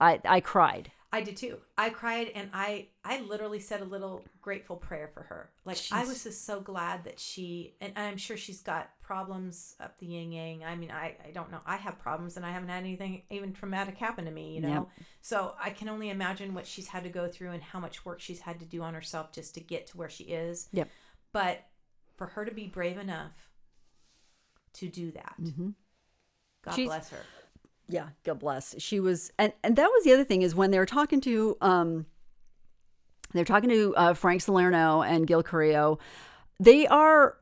[0.00, 0.90] I I cried.
[1.12, 1.58] I did too.
[1.78, 5.50] I cried and I I literally said a little grateful prayer for her.
[5.64, 9.96] Like I was just so glad that she and I'm sure she's got problems up
[10.00, 10.64] the yin yang.
[10.64, 11.60] I mean, I I don't know.
[11.64, 14.68] I have problems and I haven't had anything even traumatic happen to me, you know.
[14.68, 14.88] Yep.
[15.20, 18.20] So I can only imagine what she's had to go through and how much work
[18.20, 20.68] she's had to do on herself just to get to where she is.
[20.72, 20.88] Yep.
[21.32, 21.64] But
[22.16, 23.32] for her to be brave enough
[24.74, 25.70] to do that, God Mm-hmm.
[26.74, 27.20] She's- bless her.
[27.86, 28.74] Yeah, God bless.
[28.78, 31.54] She was, and and that was the other thing is when they were talking to
[31.60, 32.06] um,
[33.34, 35.98] they're talking to uh, Frank Salerno and Gil Carrillo.
[36.58, 37.36] They are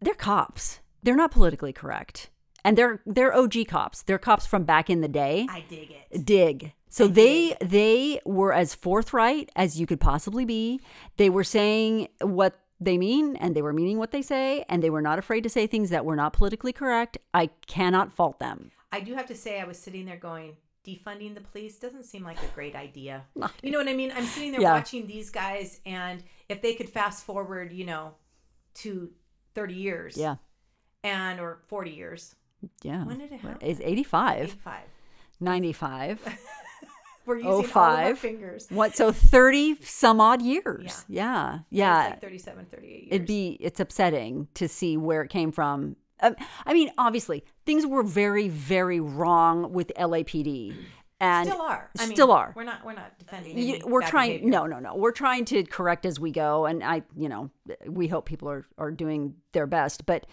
[0.00, 0.80] they're cops.
[1.04, 2.30] They're not politically correct,
[2.64, 4.02] and they're they're OG cops.
[4.02, 5.46] They're cops from back in the day.
[5.48, 6.24] I dig it.
[6.26, 6.72] dig.
[6.88, 10.80] So they they were as forthright as you could possibly be.
[11.16, 14.90] They were saying what they mean and they were meaning what they say and they
[14.90, 17.16] were not afraid to say things that were not politically correct.
[17.32, 18.70] I cannot fault them.
[18.92, 22.22] I do have to say, I was sitting there going, defunding the police doesn't seem
[22.22, 23.24] like a great idea.
[23.62, 24.12] You know what I mean?
[24.14, 24.72] I'm sitting there Yeah.
[24.74, 28.14] watching these guys, and if they could fast forward, you know,
[28.74, 29.10] to
[29.54, 30.36] 30 years, Yeah.
[31.02, 32.34] and or 40 years,
[32.82, 33.04] Yeah.
[33.04, 33.58] When did it happen?
[33.66, 34.80] It's 85, 85.
[35.40, 36.38] 95.
[37.26, 38.18] We're using all of our 05.
[38.18, 38.66] fingers.
[38.70, 41.04] what so 30 some odd years.
[41.08, 41.56] Yeah.
[41.56, 42.04] It's Yeah.
[42.10, 43.08] like 37, 38 years.
[43.10, 46.34] it'd be it's upsetting to see where it came from um,
[46.64, 50.74] i mean obviously things were very very wrong with lapd
[51.20, 51.90] and still are.
[51.98, 52.84] I mean, still are We're not.
[52.84, 53.56] We're not defending.
[53.58, 54.50] You- we're trying behavior.
[54.50, 57.50] no no no we're trying to correct as we go and i you know
[57.86, 60.26] we hope people are are doing their best but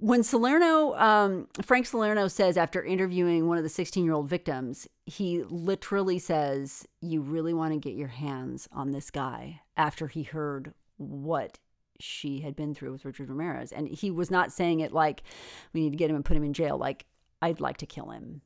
[0.00, 4.88] when salerno um, frank salerno says after interviewing one of the 16 year old victims
[5.06, 10.22] he literally says you really want to get your hands on this guy after he
[10.22, 11.58] heard what
[11.98, 15.22] she had been through with richard ramirez and he was not saying it like
[15.72, 17.04] we need to get him and put him in jail like
[17.42, 18.40] i'd like to kill him.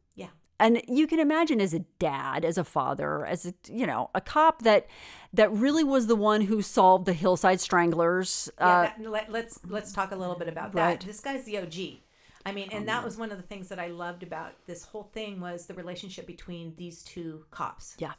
[0.60, 4.20] And you can imagine as a dad as a father as a you know a
[4.20, 4.86] cop that
[5.32, 9.60] that really was the one who solved the hillside stranglers Yeah, uh, that, let, let's
[9.68, 10.98] let's talk a little bit about Right.
[11.00, 11.06] that.
[11.06, 12.00] This guy's the OG.
[12.46, 15.04] I mean, and that was one of the things that I loved about this whole
[15.14, 17.96] thing was the relationship between these two cops.
[17.98, 18.12] yeah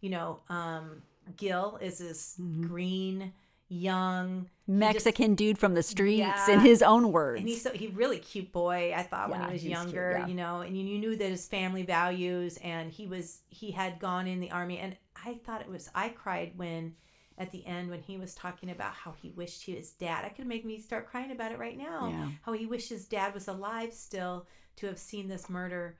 [0.00, 1.02] You know, um,
[1.36, 2.66] Gil is this Mm-hmm.
[2.68, 3.32] green,
[3.68, 6.50] young mexican dude from the streets Yeah.
[6.50, 8.92] in his own words and he's so he really cute boy.
[8.96, 10.26] I thought when Yeah, he was he's cute, younger, yeah.
[10.26, 13.98] you know, and you, you knew that his family values, and he was he had
[13.98, 16.94] gone in the army, and I thought it was I cried when
[17.36, 20.24] at the end when he was talking about how he wished his dad.
[20.24, 22.30] I could make me start crying about it right now.
[22.42, 24.46] How he wished his dad was alive still
[24.76, 25.98] to have seen this murder,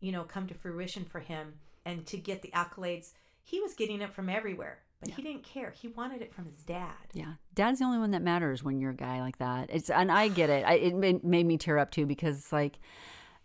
[0.00, 3.12] you know, come to fruition for him and to get the accolades.
[3.42, 5.70] He was getting it from everywhere, but he didn't care.
[5.70, 6.94] He wanted it from his dad.
[7.12, 10.10] yeah dad's the only one that matters when you're a guy like that it's and
[10.12, 12.78] i get it I, it made, made me tear up too because it's like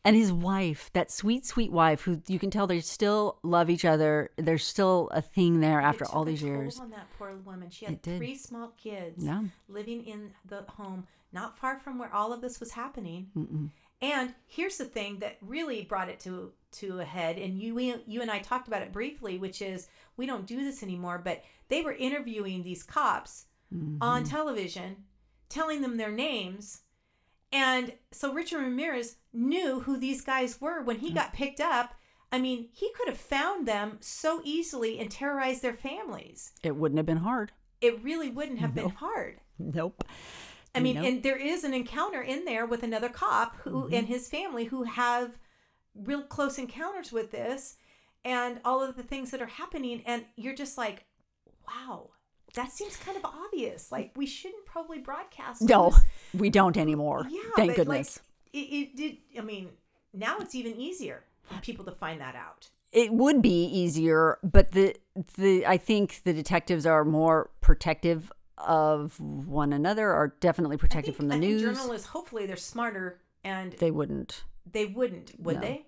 [0.04, 3.86] and his wife that sweet sweet wife who you can tell they still love each
[3.86, 7.70] other there's still a thing there after It all these years on that poor woman.
[7.70, 9.43] She had three small kids Yeah.
[9.70, 13.72] living in the home, not far from where all of this was happening.
[14.02, 17.78] And here's the thing that really brought it to to a head, and you
[18.08, 21.22] you and I talked about it briefly, which is we don't do this anymore.
[21.24, 24.24] But they were interviewing these cops on mm-hmm.
[24.24, 24.97] television,
[25.49, 26.82] telling them their names.
[27.54, 31.93] And so Richard Ramirez knew who these guys were when he got picked up.
[32.32, 36.54] I mean, he could have found them so easily and terrorized their families.
[36.64, 37.52] It wouldn't have been hard.
[37.82, 39.41] It really wouldn't have been hard.
[39.60, 40.04] Nope.
[40.74, 41.05] I mean, Nope.
[41.05, 43.93] and there is an encounter in there with another cop who Mm-hmm.
[43.93, 45.38] and his family who have
[45.95, 47.76] real close encounters with this
[48.24, 51.05] and all of the things that are happening and you're just like,
[51.67, 52.09] wow,
[52.53, 53.91] that seems kind of obvious.
[53.91, 55.61] Like we shouldn't probably broadcast.
[55.61, 56.01] No, this.
[56.34, 57.26] we don't anymore.
[57.30, 58.19] Yeah, Thank goodness.
[58.53, 59.17] like it, it did.
[59.38, 59.69] I mean,
[60.13, 62.69] now it's even easier for people to find that out.
[62.93, 64.95] it would be easier, but the
[65.38, 68.32] the I think the detectives are more protective
[68.68, 71.62] of one another, are definitely protected think- from the I news.
[71.62, 74.43] journalists, hopefully, they're smarter and They wouldn't.
[74.72, 75.62] they wouldn't, would No.
[75.62, 75.86] they?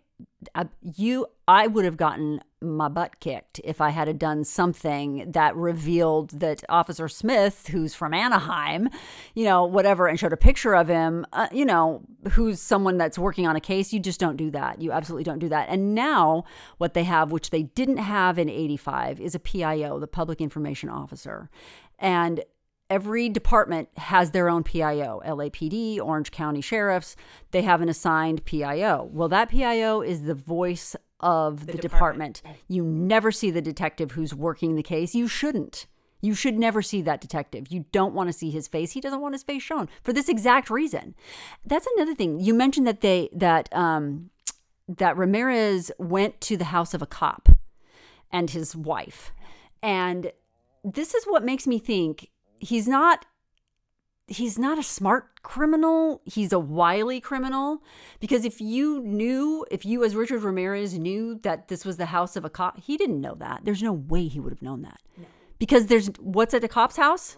[0.55, 5.55] I, you, I would have gotten my butt kicked if I had done something that
[5.55, 8.89] revealed that Officer Smith, who's from Anaheim,
[9.34, 12.03] you know, whatever, and showed a picture of him, uh, you know,
[12.34, 13.91] who's someone that's working on a case.
[13.91, 14.82] You just don't do that.
[14.82, 15.67] You absolutely don't do that.
[15.69, 16.45] And now,
[16.78, 20.89] what they have, which they didn't have in 85, is a PIO, the Public Information
[20.89, 21.49] Officer.
[21.99, 22.43] And
[22.89, 25.21] every department has their own PIO.
[25.25, 27.15] LAPD, Orange County Sheriffs,
[27.51, 29.09] they have an assigned PIO.
[29.11, 32.38] Well, that PIO is the voice of the, department.
[32.38, 32.63] department.
[32.67, 35.15] You never see the detective who's working the case.
[35.15, 35.88] You shouldn't.
[36.21, 37.67] You should never see that detective.
[37.69, 38.91] You don't want to see his face.
[38.91, 41.15] He doesn't want his face shown for this exact reason.
[41.65, 42.39] That's another thing.
[42.39, 44.29] You mentioned that they that um
[44.88, 47.49] that Ramirez went to the house of a cop
[48.31, 49.31] and his wife.
[49.81, 50.31] And
[50.84, 52.29] this is what makes me think
[52.64, 53.26] he's not
[54.28, 56.22] he's not a smart criminal.
[56.26, 57.84] He's a wily criminal.
[58.20, 62.36] Because if you knew if you as richard ramirez knew that this was the house
[62.36, 63.61] of a cop he didn't know that.
[63.64, 65.01] There's no way he would have known that.
[65.59, 67.38] Because there's what's at the cop's house?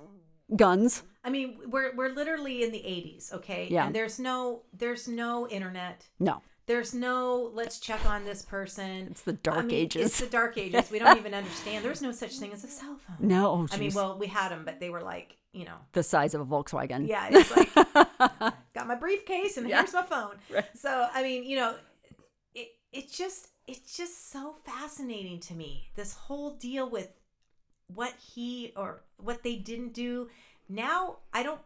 [0.55, 1.03] Guns.
[1.23, 3.67] I mean, we're we're literally in the 80s, okay?
[3.69, 3.88] Yeah.
[3.88, 6.07] And there's no there's no internet.
[6.19, 9.07] no There's no let's check on this person.
[9.11, 10.05] It's the dark I mean, ages.
[10.07, 10.89] It's the dark ages.
[10.89, 11.86] We don't even understand.
[11.86, 13.18] There's no such thing as a cell phone.
[13.28, 16.03] no oh, I mean, well, we had them, but they were like, you know, the
[16.03, 17.74] size of a volkswagen yeah, it's like
[18.74, 19.80] got my briefcase and Yeah.
[19.80, 20.36] here's my phone.
[20.76, 21.76] So I mean, you know,
[22.53, 25.89] it it just it's just so fascinating to me.
[25.95, 27.09] This whole deal with
[27.93, 30.30] what he or what they didn't do.
[30.68, 31.61] Now I don't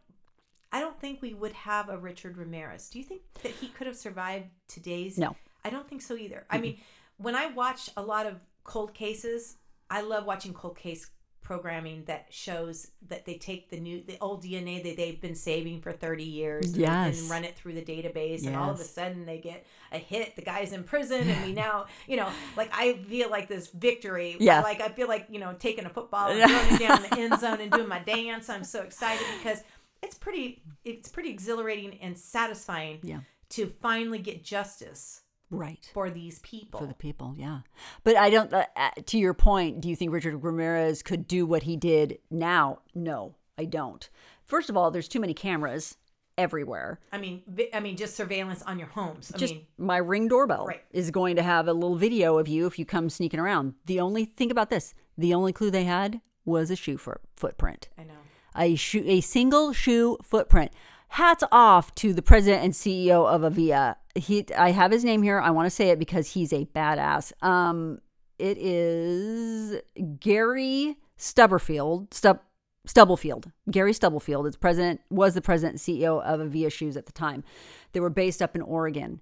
[0.71, 2.89] I don't think we would have a Richard Ramirez.
[2.89, 5.35] Do you think that he could have survived today's No.
[5.65, 6.45] I don't think so either.
[6.49, 6.77] I mean,
[7.17, 9.57] when I watch a lot of cold cases,
[9.89, 11.09] I love watching cold case
[11.41, 15.81] programming that shows that they take the new the old DNA that they've been saving
[15.81, 17.21] for 30 years and- Yes.
[17.21, 20.35] and run it through the database and all of a sudden they get a hit
[20.35, 24.37] the guy's in prison and we now you know like I feel like this victory
[24.39, 24.61] Yeah.
[24.61, 27.39] like I feel like you know taking a football and throwing it down the end
[27.39, 29.63] zone and doing my dance I'm so excited because
[30.01, 33.19] it's pretty it's pretty exhilarating and satisfying Yeah.
[33.49, 35.21] to finally get justice
[35.51, 37.61] right for these people for the people yeah
[38.03, 41.45] but i don't uh, uh, to your point do you think richard ramirez could do
[41.45, 44.09] what he did now no i don't
[44.45, 45.97] first of all there's too many cameras
[46.37, 47.41] everywhere I mean,
[47.73, 49.29] I mean, just surveillance on your homes.
[49.35, 50.81] I just mean, my ring doorbell Right.
[50.91, 53.99] is going to have a little video of you if you come sneaking around the
[53.99, 58.03] only think about this the only clue they had was a shoe foot, footprint I
[58.03, 58.13] know.
[58.55, 60.71] A shoe a single shoe footprint.
[61.09, 63.97] Hats off to the president and ceo of avia.
[64.15, 65.39] He i have his name here.
[65.39, 67.31] I want to say it because he's a badass.
[67.43, 67.99] Um
[68.37, 69.81] it is
[70.19, 72.39] gary stubberfield stub
[72.85, 74.47] stubblefield gary stubblefield.
[74.47, 77.43] Is president was the president and ceo of avia shoes at the time.
[77.91, 79.21] They were based up in oregon.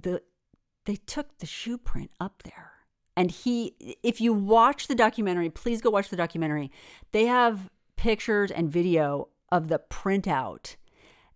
[0.00, 0.22] The
[0.86, 2.72] they took the shoe print up there.
[3.16, 6.70] And he if you watch the documentary please go watch the documentary.
[7.12, 7.68] They have
[8.00, 10.76] pictures and video of the printout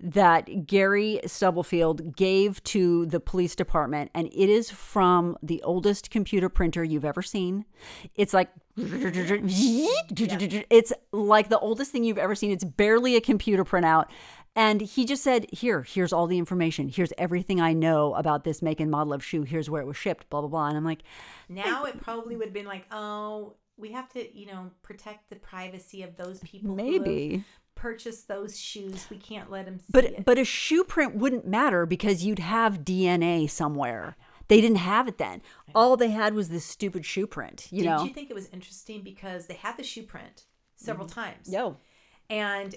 [0.01, 6.49] that Gary Stubblefield gave to the police department and it is from the oldest computer
[6.49, 7.67] printer you've ever seen
[8.15, 14.07] it's like it's like the oldest thing you've ever seen it's barely a computer printout
[14.57, 16.89] and he just said, Here, here's all the information.
[16.89, 19.43] Here's everything I know about this make and model of shoe.
[19.43, 20.69] Here's where it was shipped, blah, blah, blah.
[20.69, 21.03] And I'm like,
[21.49, 25.37] Now it probably would have been like, oh, we have to, you know, protect the
[25.37, 26.75] privacy of those people.
[26.75, 27.45] Maybe.
[27.75, 29.07] purchased those shoes.
[29.11, 30.25] We can't let them see But it.
[30.25, 34.17] but a shoe print wouldn't matter because you'd have DNA somewhere.
[34.49, 35.43] They didn't have it then.
[35.75, 38.05] All they had was this stupid shoe print, you Did know.
[38.05, 40.45] you think it was interesting because they had the shoe print
[40.77, 41.21] several mm-hmm.
[41.21, 41.51] times?
[41.51, 41.79] Yo.
[42.29, 42.75] And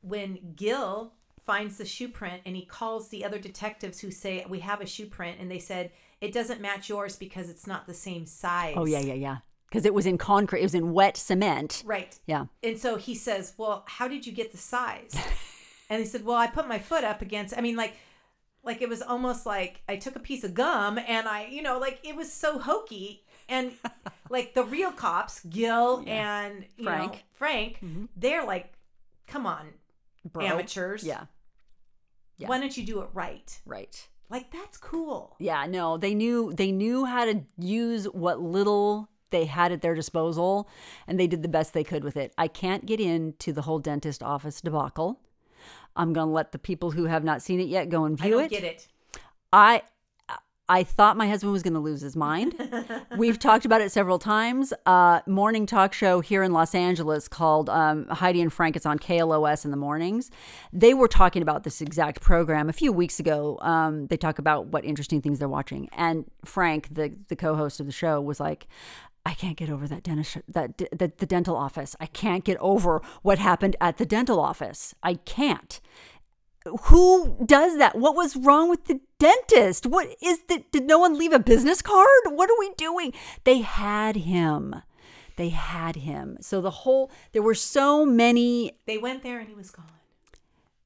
[0.00, 1.12] when Gil
[1.44, 4.86] finds the shoe print and he calls the other detectives who say, We have a
[4.86, 8.74] shoe print, and they said, It doesn't match yours because it's not the same size.
[8.76, 9.36] Oh yeah, yeah, yeah.
[9.68, 10.60] Because it was in concrete.
[10.60, 11.82] It was in wet cement.
[11.84, 12.18] Right.
[12.26, 12.46] Yeah.
[12.62, 15.14] And so he says, Well, how did you get the size?
[15.90, 17.94] and he said, Well, I put my foot up against, I mean, like,
[18.62, 21.78] like it was almost like I took a piece of gum and I, you know,
[21.78, 23.24] like it was so hokey.
[23.48, 23.72] And
[24.30, 27.12] like the real cops, Gil and you Frank.
[27.12, 28.04] know, Frank, mm-hmm.
[28.16, 28.72] they're like,
[29.26, 29.66] come on,
[30.24, 30.46] Bro.
[30.46, 31.04] amateurs.
[31.04, 31.24] Yeah.
[32.38, 32.48] Yeah.
[32.48, 33.60] Why don't you do it right?
[33.64, 34.08] Right.
[34.30, 35.36] Like that's cool.
[35.38, 39.94] Yeah, no, they knew they knew how to use what little they had at their
[39.94, 40.68] disposal
[41.06, 42.32] and they did the best they could with it.
[42.38, 45.20] I can't get into the whole dentist office debacle.
[45.96, 48.24] I'm going to let the people who have not seen it yet go and I
[48.24, 48.50] view don't it.
[48.50, 48.88] get it.
[49.52, 49.82] I
[50.66, 52.54] I thought my husband was going to lose his mind.
[53.18, 54.72] We've talked about it several times.
[54.86, 58.74] Uh, morning talk show here in Los Angeles called um, Heidi and Frank.
[58.74, 60.30] It's on KLOS in the mornings.
[60.72, 63.58] They were talking about this exact program a few weeks ago.
[63.60, 67.86] Um, they talk about what interesting things they're watching, and Frank, the the co-host of
[67.86, 68.66] the show, was like.
[69.26, 71.96] I can't get over that dentist that the, the dental office.
[71.98, 74.94] I can't get over what happened at the dental office.
[75.02, 75.80] I can't
[76.84, 77.96] who does that?
[77.96, 79.86] What was wrong with the dentist?
[79.86, 82.08] What is the did no one leave a business card?
[82.26, 83.12] What are we doing?
[83.44, 84.76] They had him.
[85.36, 86.38] They had him.
[86.40, 89.86] So the whole there were so many They went there and he was gone.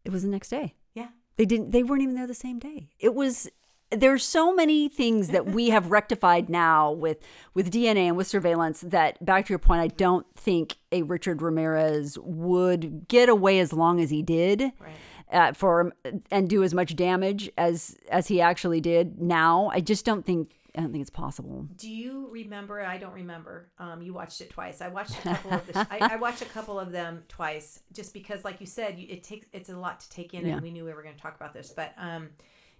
[0.04, 0.74] it was the next day.
[0.94, 1.08] Yeah.
[1.36, 2.88] They didn't they weren't even there the same day.
[2.98, 3.48] It was
[3.90, 7.18] there's so many things that we have rectified now with
[7.54, 11.40] with DNA and with surveillance that back to your point I don't think a Richard
[11.42, 14.60] Ramirez would get away as long as he did.
[14.78, 14.92] Right.
[15.32, 15.92] uh, for
[16.30, 19.70] and do as much damage as as he actually did now.
[19.72, 21.66] I just don't think I don't think it's possible.
[21.76, 22.80] Do you remember?
[22.82, 23.68] I don't remember.
[23.78, 24.80] Um, you watched it twice.
[24.80, 25.78] I watched a couple of the.
[25.90, 29.24] I, I watched a couple of them twice, just because, like you said, you, it
[29.24, 30.52] takes it's a lot to take in, Yeah.
[30.52, 31.70] and we knew we were going to talk about this.
[31.74, 32.28] But um,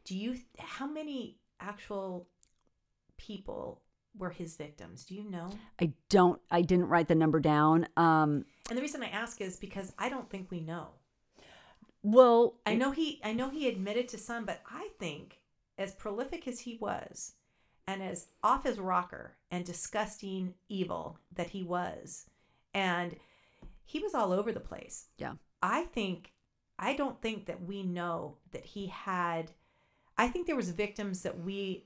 [0.09, 0.39] do you?
[0.59, 2.29] How many actual
[3.19, 3.83] people
[4.17, 5.05] were his victims?
[5.05, 5.51] Do you know?
[5.81, 6.41] I don't.
[6.51, 7.87] I didn't write the number down.
[7.97, 10.89] Um, And the reason I ask is because I don't think we know.
[12.03, 15.41] well, I know he I know he admitted to some, but I think
[15.77, 17.35] as prolific as he was
[17.87, 22.27] and as off his rocker and disgusting evil that he was
[22.75, 23.17] and
[23.85, 25.07] he was all over the place.
[25.19, 26.33] yeah, I think
[26.79, 29.53] I don't think that we know that he had
[30.19, 31.85] I think there was victims that we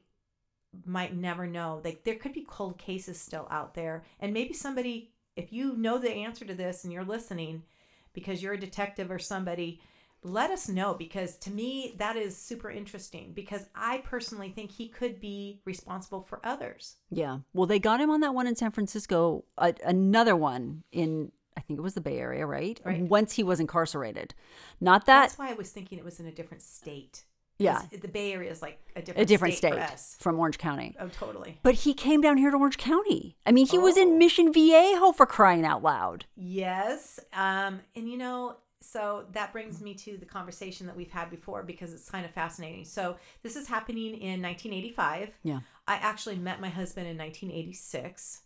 [0.87, 1.80] might never know.
[1.85, 5.99] Like there could be cold cases still out there and maybe somebody if you know
[5.99, 7.62] the answer to this and you're listening
[8.12, 9.80] because you're a detective or somebody
[10.24, 14.89] let us know because to me that is super interesting because I personally think he
[14.89, 16.97] could be responsible for others.
[17.11, 17.39] yeah.
[17.53, 19.45] Well, they got him on that one in San Francisco.
[19.59, 22.80] Another one in I think it was the Bay Area, right?
[22.85, 23.03] Right.
[23.03, 24.35] Once he was incarcerated,
[24.80, 25.22] not that.
[25.22, 27.24] That's why I was thinking it was in a different state.
[27.63, 27.83] Yeah.
[28.01, 30.97] The Bay Area is like a different a different state, state, from Orange County.
[31.01, 31.59] Oh, totally.
[31.63, 33.37] But he came down here to Orange County.
[33.47, 34.03] I mean, he was Oh.
[34.03, 36.25] in Mission Viejo for crying out loud.
[36.37, 37.19] Yes.
[37.33, 41.63] Um, and you know, so that brings me to the conversation that we've had before
[41.63, 42.85] because it's kind of fascinating.
[42.85, 45.31] So this is happening in 1985.
[45.45, 45.61] Yeah.
[45.87, 48.43] I actually met my husband in 1986.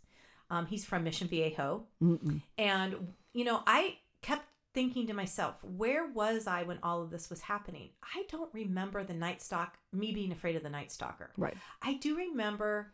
[0.51, 1.85] Um, he's from Mission Viejo.
[2.03, 2.43] Mm-mm.
[2.59, 4.45] And, you know, I kept
[4.77, 7.89] thinking to myself, where was I when all of this was happening?
[8.15, 11.31] I don't remember the Night Stalk, me being afraid of the Night Stalker.
[11.39, 11.57] Right.
[11.81, 12.93] I do remember,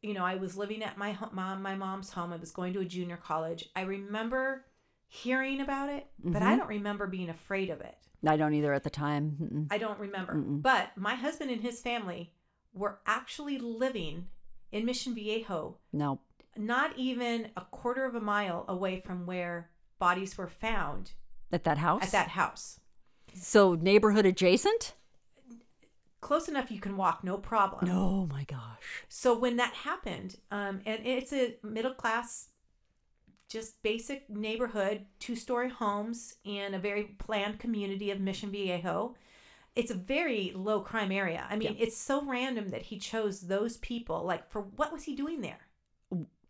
[0.00, 2.32] you know, I was living at my mom, my mom's home.
[2.32, 3.68] I was going to a junior college.
[3.74, 4.64] I remember
[5.08, 6.58] hearing about it, but I mm-hmm.
[6.58, 7.96] don't remember being afraid of it.
[8.24, 9.36] I don't either at the time.
[9.42, 9.66] Mm-mm.
[9.72, 10.34] I don't remember.
[10.34, 12.32] But my husband and his family
[12.72, 14.28] were actually living
[14.70, 16.20] in Mission Viejo, No.
[16.56, 19.71] not even a quarter of a mile away from where
[20.02, 21.12] bodies were found
[21.52, 22.02] At that house?
[22.02, 22.80] at that house.
[23.34, 24.94] So neighborhood adjacent?
[26.20, 27.88] Close enough you can walk, no problem.
[27.88, 29.04] Oh my gosh.
[29.08, 32.48] So when that happened, um, and it's a middle class,
[33.48, 39.14] just basic neighborhood, two story homes in a very planned community of Mission Viejo.
[39.76, 41.46] It's a very low crime area.
[41.48, 44.24] I mean, it's so random that he chose those people.
[44.24, 45.60] Like, for what was he doing there?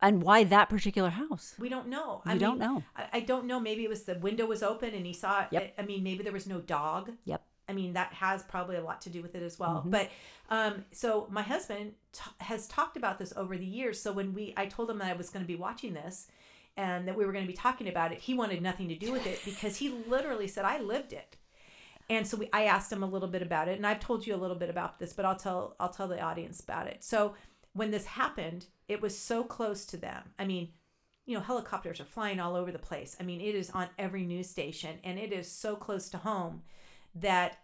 [0.03, 1.55] And why that particular house?
[1.59, 2.23] We don't know.
[2.27, 2.83] We don't know.
[2.97, 3.61] I, I don't know.
[3.61, 5.49] Maybe it was the window was open and he saw it.
[5.53, 5.75] Yep.
[5.79, 7.13] I, I mean, maybe there was no dog.
[7.25, 7.41] Yep.
[7.69, 9.77] I mean, that has probably a lot to do with it as well.
[9.77, 9.91] Mm-hmm.
[9.91, 10.11] But
[10.51, 14.01] um, so my husband t- has talked about this over the years.
[14.01, 16.27] So when we, I told him that I was going to be watching this
[16.77, 19.13] and that we were going to be talking about it, he wanted nothing to do
[19.13, 21.37] with it because he literally said, I lived it.
[22.11, 24.35] And so we, I asked him a little bit about it, and I've told you
[24.35, 27.05] a little bit about this, but I'll tell I'll tell the audience about it.
[27.05, 27.35] So
[27.73, 30.31] when this happened, it was so close to them.
[30.39, 30.69] I mean,
[31.27, 33.17] you know, helicopters are flying all over the place.
[33.19, 36.63] I mean, it is on every news station, and it is so close to home
[37.15, 37.59] that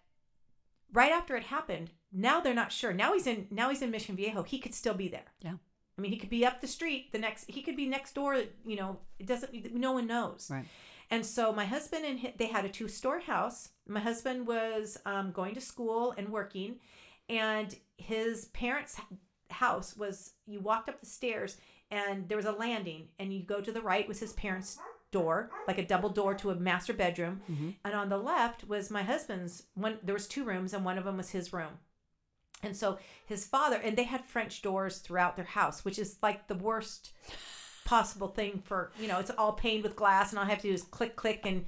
[0.93, 2.93] right after it happened, now they're not sure.
[2.93, 4.43] Now he's in now he's in Mission Viejo.
[4.43, 5.33] He could still be there.
[5.41, 5.55] Yeah.
[5.99, 7.51] I mean, he could be up the street the next.
[7.51, 8.41] He could be next door.
[8.65, 9.75] You know, it doesn't.
[9.75, 10.49] No one knows.
[10.51, 10.65] Right.
[11.11, 13.71] And so my husband and hi- they had a two store house.
[13.89, 16.77] My husband was um, going to school and working,
[17.29, 19.01] and his parents'
[19.51, 21.57] house was you walked up the stairs
[21.91, 24.79] and there was a landing, and you go to the right was his parents'
[25.11, 27.71] door, like a double door to a master bedroom, mm-hmm.
[27.85, 29.99] and on the left was my husband's one.
[30.03, 31.73] There was two rooms, and one of them was his room.
[32.63, 36.49] And so his father, and they had French doors throughout their house, which is like
[36.49, 37.13] the worst
[37.85, 40.69] possible thing for, you know, it's all paned with glass, and all I have to
[40.69, 41.65] do is click, click, and,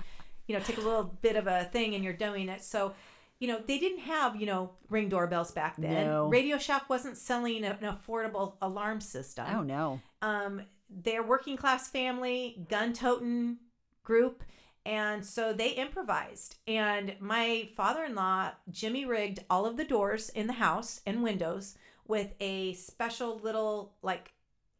[0.47, 2.63] you know, take a little bit of a thing, and you're doing it.
[2.63, 2.93] So,
[3.41, 6.07] you know, they didn't have, you know, ring doorbells back then.
[6.07, 6.29] No.
[6.29, 10.01] Radio Shack wasn't selling an affordable alarm system Oh no.
[10.23, 13.57] um, they're working class family, gun toting
[14.05, 14.45] group.
[14.87, 16.57] And so they improvised.
[16.67, 21.23] And my father in law, Jimmy, rigged all of the doors in the house and
[21.23, 21.77] windows
[22.07, 24.33] with a special little, like,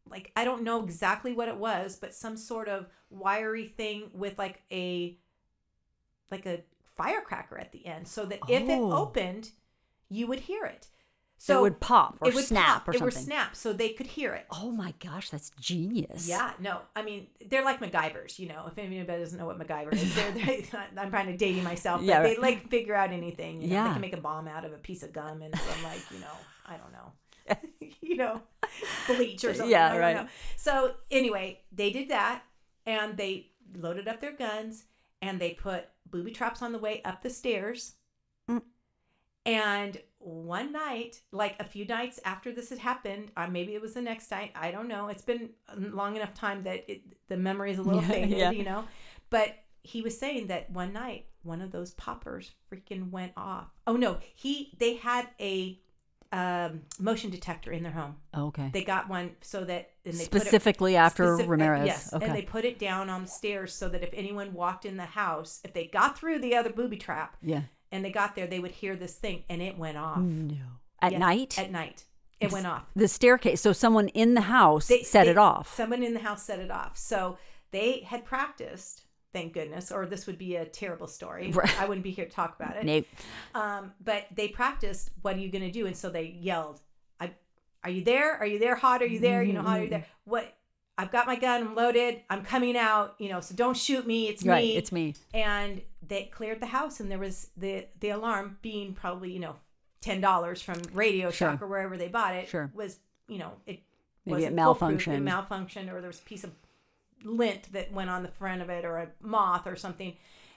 [0.09, 4.37] like I don't know exactly what it was, but some sort of wiry thing with
[4.39, 5.17] like a
[6.31, 6.61] like a
[7.03, 8.91] firecracker at the end, so that if it Oh.
[8.91, 9.51] opened,
[10.09, 10.87] you would hear it.
[11.37, 13.89] So it would pop or it would snap pop, or it would snap, so they
[13.93, 14.45] could hear it.
[14.51, 16.27] Oh my gosh, that's genius.
[16.27, 18.37] Yeah, no, I mean they're like MacGyvers.
[18.37, 21.63] You know, if anybody doesn't know what MacGyver is, they're, they I'm kind of dating
[21.63, 23.59] myself, but Yeah, they like figure out anything.
[23.61, 23.87] You know, Yeah.
[23.87, 26.19] they can make a bomb out of a piece of gum and some like you
[26.19, 26.35] know,
[26.67, 28.41] I don't know, you know,
[29.07, 29.71] bleach or something.
[29.71, 30.15] Yeah, I don't right.
[30.17, 30.27] know.
[30.57, 32.43] So anyway, they did that,
[32.85, 34.83] and they loaded up their guns,
[35.21, 37.93] and they put booby traps on the way up the stairs.
[38.49, 38.61] Mm.
[39.45, 43.93] And one night, like a few nights after this had happened, or maybe it was
[43.93, 45.07] the next night, I don't know.
[45.07, 48.37] It's been a long enough time that it, the memory is a little Yeah, faded,
[48.37, 48.51] yeah.
[48.51, 48.83] you know.
[49.29, 53.69] But he was saying that one night, one of those poppers freaking went off.
[53.87, 55.79] Oh no, he they had a
[56.31, 58.15] um, motion detector in their home.
[58.35, 58.69] Okay.
[58.73, 61.85] They got one so that and they put it- Specifically after Specific- Ramirez.
[61.85, 62.25] Yes, Okay.
[62.25, 65.05] and they put it down on the stairs so that if anyone walked in the
[65.05, 67.63] house, if they got through the other booby trap yeah.
[67.91, 70.55] and they got there, they would hear this thing, and it went off No.
[71.01, 71.59] At Yes, night.
[71.59, 72.05] At night,
[72.39, 72.83] it went off.
[72.95, 73.59] the staircase.
[73.61, 75.73] So someone in the house They set they- it off.
[75.75, 76.95] Someone in the house set it off.
[76.95, 77.37] So
[77.71, 79.03] they had practiced.
[79.33, 81.51] Thank goodness, or this would be a terrible story.
[81.51, 81.81] Right.
[81.81, 82.83] I wouldn't be here to talk about it.
[82.85, 83.05] Nope.
[83.55, 85.11] Um, but they practiced.
[85.21, 85.87] What are you going to do?
[85.87, 86.81] And so they yelled,
[87.19, 87.31] "I,
[87.83, 88.35] are you there?
[88.37, 88.75] Are you there?
[88.75, 89.01] Hot?
[89.01, 89.41] Are you there?
[89.41, 89.79] You know, hot?
[89.79, 90.05] Are you there?
[90.25, 90.53] What?
[90.97, 91.61] I've got my gun.
[91.61, 92.21] I'm loaded.
[92.29, 93.15] I'm coming out.
[93.19, 94.27] You know, so don't shoot me.
[94.27, 94.63] It's Right.
[94.65, 94.75] me.
[94.75, 95.15] It's me.
[95.33, 99.55] And they cleared the house, and there was the the alarm being probably you know
[100.01, 101.51] ten dollars from Radio Sure.
[101.51, 102.49] Shack or wherever they bought it.
[102.49, 102.69] Sure.
[102.73, 103.79] Was you know it
[104.25, 105.17] Maybe it malfunctioned.
[105.17, 106.51] It malfunctioned, or there was a piece of
[107.23, 110.15] lint that went on the front of it, or a moth or something,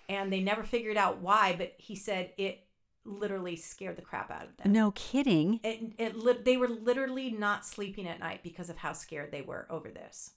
[0.08, 1.54] and they never figured out why.
[1.56, 2.60] But he said it
[3.04, 4.72] literally scared the crap out of them.
[4.72, 5.60] No kidding.
[5.62, 9.42] It, it lit they were literally not sleeping at night because of how scared they
[9.42, 10.30] were over this.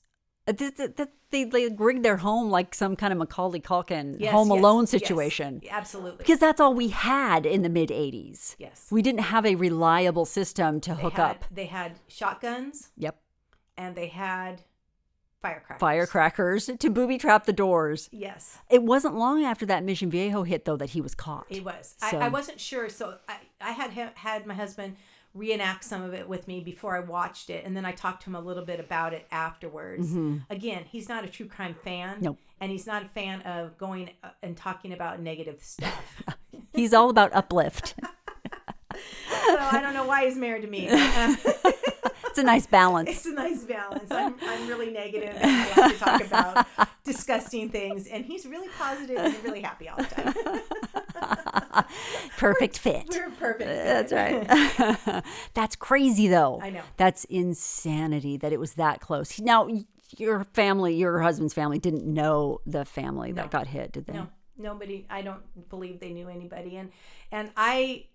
[0.50, 4.16] Uh, th- th- th- They, they rigged their home like some kind of Macaulay Culkin
[4.18, 4.90] Yes, Home yes, Alone yes.
[4.92, 5.62] situation.
[5.70, 6.20] Absolutely.
[6.20, 8.56] Because that's all we had in the mid 80s.
[8.58, 8.88] yes.
[8.90, 11.46] We didn't have a reliable system to They hook had, up.
[11.52, 13.18] They had shotguns Yep.
[13.78, 14.62] and they had
[15.42, 15.80] firecrackers.
[15.80, 18.10] Firecrackers to booby trap the doors.
[18.12, 18.60] Yes.
[18.70, 21.46] It wasn't long after that Mission Viejo hit, though, that he was caught.
[21.50, 21.96] It was.
[21.98, 24.96] So- I, I wasn't sure, so I, I had had my husband
[25.34, 28.30] reenact some of it with me before I watched it, and then I talked to
[28.30, 30.12] him a little bit about it afterwards.
[30.50, 32.24] Again, he's not a true crime fan, Mm-hmm.
[32.26, 32.38] Nope.
[32.60, 36.24] and he's not a fan of going uh, and talking about negative stuff.
[36.74, 37.96] He's all about uplift.
[38.94, 40.88] so I don't know why he's married to me.
[42.38, 43.10] it's a nice balance.
[43.10, 44.12] it's a nice balance.
[44.12, 46.68] I'm, I'm really negative and I like to talk about
[47.04, 51.86] disgusting things, and he's really positive and really happy all the time.
[52.38, 53.06] Perfect fit.
[53.10, 53.70] We're perfect.
[53.70, 55.24] That's right.
[55.56, 56.60] That's crazy, though.
[56.62, 56.82] I know.
[56.98, 59.40] That's insanity that it was that close.
[59.40, 59.68] Now,
[60.18, 64.14] your family, your husband's family, didn't know the family that got hit, did they?
[64.14, 64.28] No,
[64.58, 65.08] nobody.
[65.10, 66.92] I don't believe they knew anybody, and
[67.32, 68.06] and I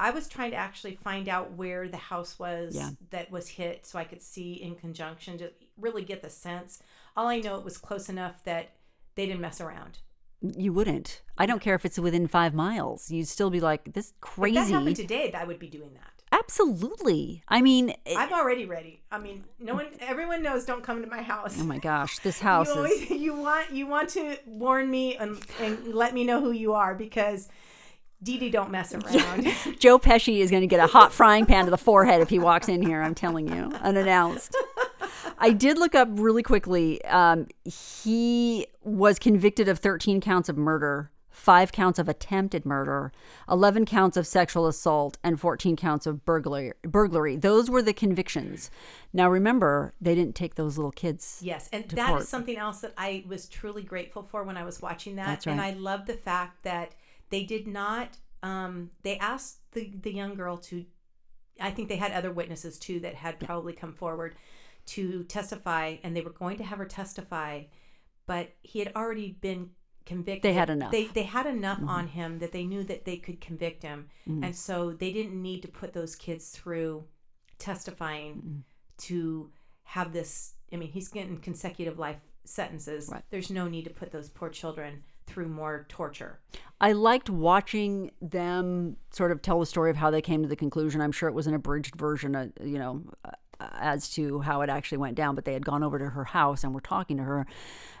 [0.00, 2.90] I was trying to actually find out where the house was Yeah.
[3.10, 6.82] that was hit, so I could see in conjunction to really get the sense.
[7.16, 8.70] All I know it was close enough that
[9.14, 9.98] they didn't mess around.
[10.40, 11.22] You wouldn't.
[11.38, 13.10] I don't care if it's within five miles.
[13.12, 14.54] You'd still be like, this If crazy.
[14.56, 16.08] that happened today, I would be doing that.
[16.32, 17.42] Absolutely.
[17.46, 19.00] I mean, it- I'm already ready.
[19.12, 20.64] I mean, no one, everyone knows.
[20.64, 21.56] Don't come to my house.
[21.60, 23.10] oh my gosh, this house you, is.
[23.10, 26.94] you want you want to warn me and, and let me know who you are
[26.94, 27.48] because
[28.22, 29.44] Dee Dee don't mess around.
[29.78, 32.38] Joe Pesci is going to get a hot frying pan to the forehead if he
[32.38, 33.02] walks in here.
[33.02, 34.56] I'm telling you, unannounced.
[35.38, 37.04] I did look up really quickly.
[37.06, 43.10] Um, he was convicted of 13 counts of murder, five counts of attempted murder,
[43.50, 46.72] 11 counts of sexual assault, and 14 counts of burglary.
[46.82, 47.34] burglary.
[47.36, 48.70] Those were the convictions.
[49.12, 51.40] Now, remember, they didn't take those little kids.
[51.42, 52.26] Yes, and that is court.
[52.28, 55.26] something else that I was truly grateful for when I was watching that.
[55.26, 55.74] That's And right.
[55.74, 56.92] I love the fact that
[57.32, 58.18] they did not.
[58.44, 60.84] Um, they asked the the young girl to.
[61.60, 64.34] I think they had other witnesses too that had probably come forward
[64.86, 67.64] to testify, and they were going to have her testify,
[68.26, 69.70] but he had already been
[70.06, 70.42] convicted.
[70.42, 70.92] They had enough.
[70.92, 71.06] Mm-hmm.
[71.08, 74.44] They they had enough on him that they knew that they could convict him, Mm-hmm.
[74.44, 77.04] and so they didn't need to put those kids through
[77.58, 78.58] testifying Mm-hmm.
[79.08, 79.50] to
[79.84, 80.54] have this.
[80.72, 83.08] I mean, he's getting consecutive life sentences.
[83.12, 83.22] Right.
[83.30, 85.02] There's no need to put those poor children
[85.32, 86.38] through more torture.
[86.80, 90.56] I liked watching them sort of tell the story of how they came to the
[90.56, 91.00] conclusion.
[91.00, 93.30] I'm sure it was an abridged version, uh, you know, uh,
[93.60, 95.36] as to how it actually went down.
[95.36, 97.46] But they had gone over to her house and were talking to her,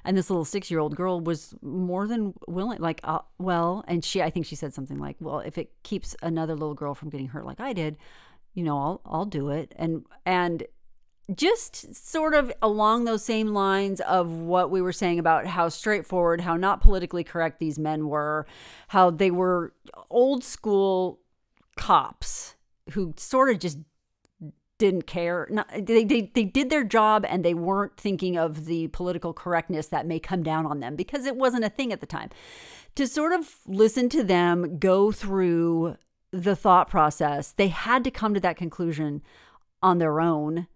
[0.04, 2.80] and this little six year old girl was more than willing.
[2.80, 6.16] Like, uh, well, and she, I think she said something like, "Well, if it keeps
[6.20, 7.96] another little girl from getting hurt like I did,
[8.54, 10.64] you know, I'll I'll do it." And and
[11.36, 16.40] just sort of along those same lines of what we were saying about how straightforward,
[16.40, 18.46] how not politically correct these men were,
[18.88, 19.72] how they were
[20.10, 21.20] old school
[21.76, 22.54] cops
[22.90, 23.78] who sort of just
[24.78, 25.46] didn't care.
[25.50, 29.86] Not, they, they, they did their job and they weren't thinking of the political correctness
[29.88, 32.30] that may come down on them because it wasn't a thing at the time.
[32.96, 35.96] To sort of listen to them go through
[36.32, 39.22] the thought process, they had to come to that conclusion
[39.82, 40.66] on their own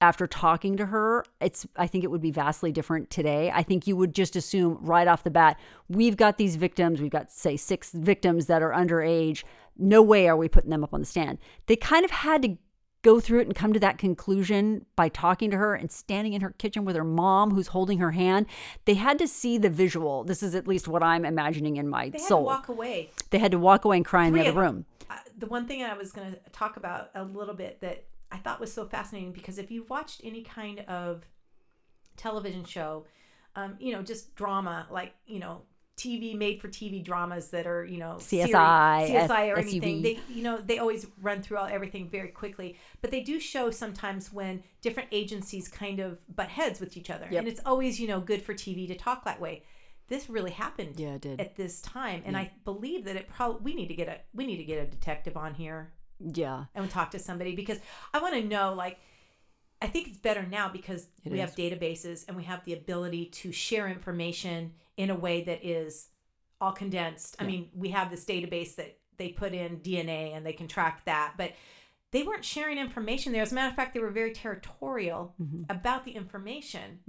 [0.00, 3.50] after talking to her it's i think it would be vastly different today.
[3.54, 7.10] I think you would just assume right off the bat we've got these victims we've
[7.10, 9.44] got say six victims that are underage.
[9.76, 11.38] No way are we putting them up on the stand.
[11.66, 12.56] They kind of had to
[13.02, 16.40] go through it and come to that conclusion by talking to her and standing in
[16.40, 18.46] her kitchen with her mom who's holding her hand.
[18.86, 20.24] They had to see the visual.
[20.24, 22.10] This is at least what i'm imagining in my soul.
[22.10, 22.40] They had soul.
[22.40, 23.10] to walk away.
[23.30, 24.86] they had to walk away and cry in the other room.
[25.08, 28.04] Uh, the one thing I was going to talk about a little bit that
[28.34, 31.24] I thought was so fascinating because if you've watched any kind of
[32.16, 33.06] television show,
[33.56, 35.62] um, you know, just drama like you know.
[35.96, 39.98] TV made for TV dramas that are you know CSI, CSI or anything.
[39.98, 40.02] SUV.
[40.02, 43.70] They you know they always run through all everything very quickly, but they do show
[43.70, 47.38] sometimes when different agencies kind of butt heads with each other, Yep.
[47.38, 49.62] and it's always you know good for TV to talk that way.
[50.08, 51.40] This really happened Yeah, it did.
[51.40, 54.44] at this time, and I believe that it probably we need to get a we
[54.46, 57.78] need to get a detective on here yeah and talk to somebody because
[58.12, 58.98] I want to know like
[59.82, 61.50] I think it's better now because It we is.
[61.50, 66.08] have databases and we have the ability to share information in a way that is
[66.60, 67.36] all condensed.
[67.38, 71.04] I mean, we have this database that they put in DNA and they can track
[71.04, 71.52] that, but
[72.12, 73.42] they weren't sharing information there.
[73.42, 75.64] As a matter of fact, they were very territorial Mm-hmm.
[75.68, 77.00] about the information,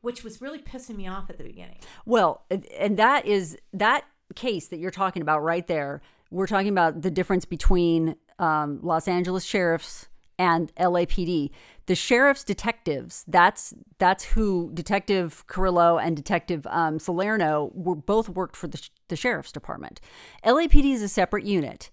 [0.00, 1.78] which was really pissing me off at the beginning.
[2.06, 4.04] Well, and that is that
[4.34, 6.00] case that you're talking about right there.
[6.36, 10.08] We're talking about the difference between um, Los Angeles sheriffs
[10.38, 11.48] and LAPD.
[11.86, 13.24] The sheriff's detectives.
[13.26, 18.90] That's that's who Detective Carrillo and Detective um, Salerno were both worked for the, sh-
[19.08, 19.98] the sheriff's department.
[20.44, 21.88] LAPD is a separate unit.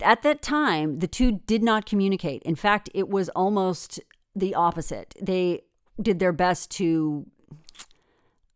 [0.00, 2.44] At that time, the two did not communicate.
[2.44, 3.98] In fact, it was almost
[4.36, 5.16] the opposite.
[5.20, 5.62] They
[6.00, 7.26] did their best to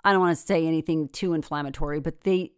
[0.04, 2.52] I don't want to say anything too inflammatory, but they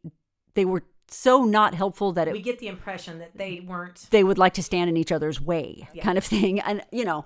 [0.53, 0.83] they were
[1.13, 4.55] so not helpful that it We get the impression that they weren't they would like
[4.55, 6.61] to stand in each other's way kind of thing.
[6.61, 7.25] And you know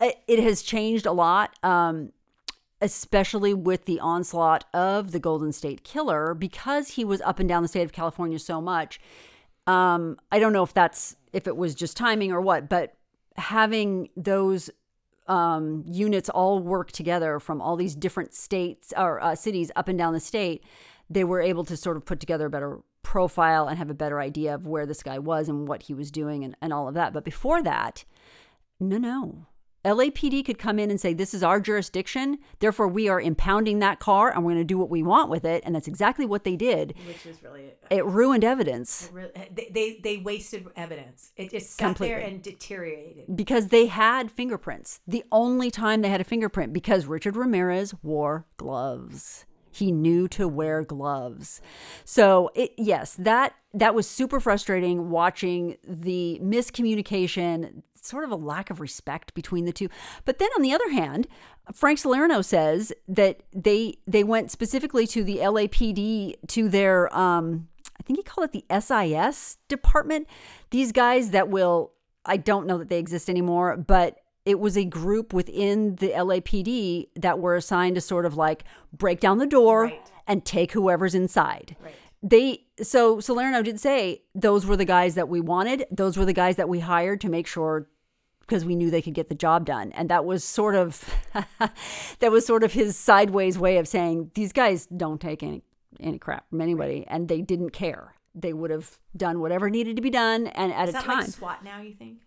[0.00, 2.12] it, it has changed a lot um
[2.80, 7.62] especially with the onslaught of the golden state killer because he was up and down
[7.62, 9.00] the state of california so much.
[9.66, 12.94] Um i don't know if that's if it was just timing or what but
[13.36, 14.70] having those
[15.26, 19.98] um, units all work together from all these different states or uh, cities up and
[19.98, 20.64] down the state,
[21.08, 24.20] they were able to sort of put together a better profile and have a better
[24.20, 26.94] idea of where this guy was and what he was doing and, and all of
[26.94, 27.12] that.
[27.12, 28.04] But before that,
[28.80, 29.46] no, no.
[29.84, 32.38] LAPD could come in and say, This is our jurisdiction.
[32.60, 35.44] Therefore, we are impounding that car and we're going to do what we want with
[35.44, 35.60] it.
[35.66, 36.94] And that's exactly what they did.
[37.04, 41.32] which is really uh, It ruined evidence Really, uh, they, they they wasted evidence.
[41.36, 43.34] It just sat there and deteriorated.
[43.34, 45.00] because they had fingerprints.
[45.08, 49.46] The only time they had a fingerprint because Richard Ramirez wore gloves.
[49.72, 51.60] He knew to wear gloves.
[52.04, 58.68] So, it, yes, that that was super frustrating watching the miscommunication, sort of a lack
[58.70, 59.88] of respect between the two.
[60.24, 61.26] But then on the other hand,
[61.72, 67.68] Frank Salerno says that they they went specifically to the LAPD to their um
[67.98, 70.26] I think he called it the SIS department.
[70.70, 71.92] These guys that will
[72.24, 77.08] I don't know that they exist anymore, but it was a group within the LAPD
[77.16, 80.10] that were assigned to sort of like break down the door Right.
[80.26, 81.76] and take whoever's inside.
[81.80, 81.94] Right.
[82.22, 85.84] they so Salerno did say those were the guys that we wanted.
[85.90, 87.88] Those were the guys that we hired to make sure
[88.40, 89.92] because we knew they could get the job done.
[89.92, 91.08] And that was sort of
[92.18, 95.62] that was sort of his sideways way of saying these guys don't take any
[96.00, 98.14] any crap from anybody and they didn't care.
[98.34, 101.18] They would have done whatever needed to be done and at Is a time.
[101.18, 101.80] like SWAT now?
[101.82, 102.18] You think?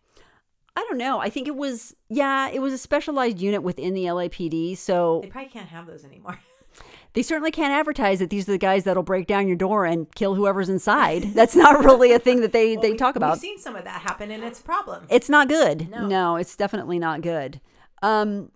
[0.75, 1.19] I don't know.
[1.19, 4.77] I think it was yeah, it was a specialized unit within the LAPD.
[4.77, 6.39] So They probably can't have those anymore.
[7.13, 10.13] they certainly can't advertise that these are the guys that'll break down your door and
[10.15, 11.33] kill whoever's inside.
[11.33, 13.33] That's not really a thing that they, they We- talk about.
[13.33, 15.05] We've seen some of that happen, and it's a problem.
[15.09, 15.89] It's not good.
[15.89, 16.07] No.
[16.07, 17.61] No, it's definitely not good.
[18.03, 18.51] Um,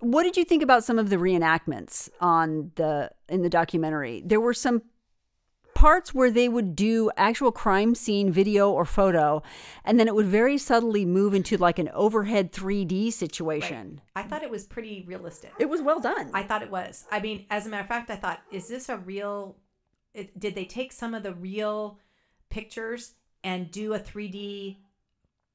[0.00, 4.22] what did you think about some of the reenactments on the in the documentary?
[4.24, 4.82] There were some
[5.74, 9.42] parts where they would do actual crime scene video or photo,
[9.84, 14.00] and then it would very subtly move into like an overhead 3D situation.
[14.16, 15.52] I thought it was pretty realistic.
[15.58, 16.30] It was well done.
[16.32, 17.04] I thought it was.
[17.10, 19.56] I mean, as a matter of fact, I thought, is this a real?
[20.14, 21.98] It, did they take some of the real
[22.48, 24.76] pictures and do a 3D,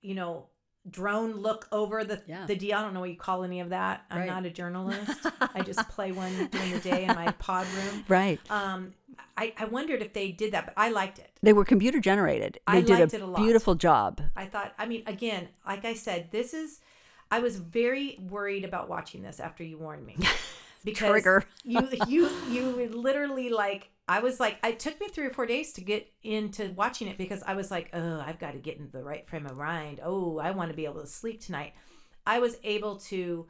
[0.02, 0.48] you know,
[0.90, 2.46] drone look over the Yeah.
[2.46, 2.78] the deal?
[2.78, 4.06] I don't know what you call any of that.
[4.12, 4.28] I'm Right.
[4.28, 5.26] not a journalist.
[5.54, 8.04] I just play one during the day in my pod room.
[8.10, 8.40] right.
[8.50, 8.94] Um,
[9.38, 11.32] I, I wondered if they did that, but I liked it.
[11.42, 12.60] They were computer generated.
[12.68, 13.42] They I did liked a, it a lot.
[13.42, 14.22] beautiful job.
[14.36, 16.82] I thought, I mean, again, like I said, this is,
[17.32, 20.18] I was very worried about watching this after you warned me.
[20.84, 21.44] Because Trigger.
[21.64, 25.74] you, you, you literally like, I was like, it took me three or four days
[25.74, 28.92] to get into watching it because I was like, oh, I've got to get into
[28.92, 30.00] the right frame of mind.
[30.04, 31.74] Oh, I want to be able to sleep tonight.
[32.26, 33.46] I was able to,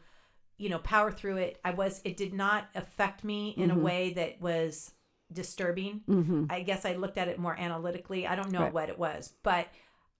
[0.57, 1.59] you know, power through it.
[1.63, 3.84] I was, it did not affect me in a mm-hmm.
[3.84, 4.91] way that was
[5.32, 6.02] disturbing.
[6.06, 8.26] hmm I guess I looked at it more analytically.
[8.28, 8.74] I don't know Right.
[8.74, 9.68] what it was, but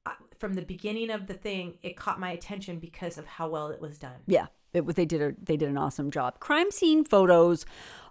[0.06, 3.70] uh, from the beginning of the thing, it caught my attention because of how well
[3.70, 4.16] it was done.
[4.28, 4.86] Yeah, it.
[4.96, 6.40] They did a they did an awesome job.
[6.40, 7.66] Crime scene photos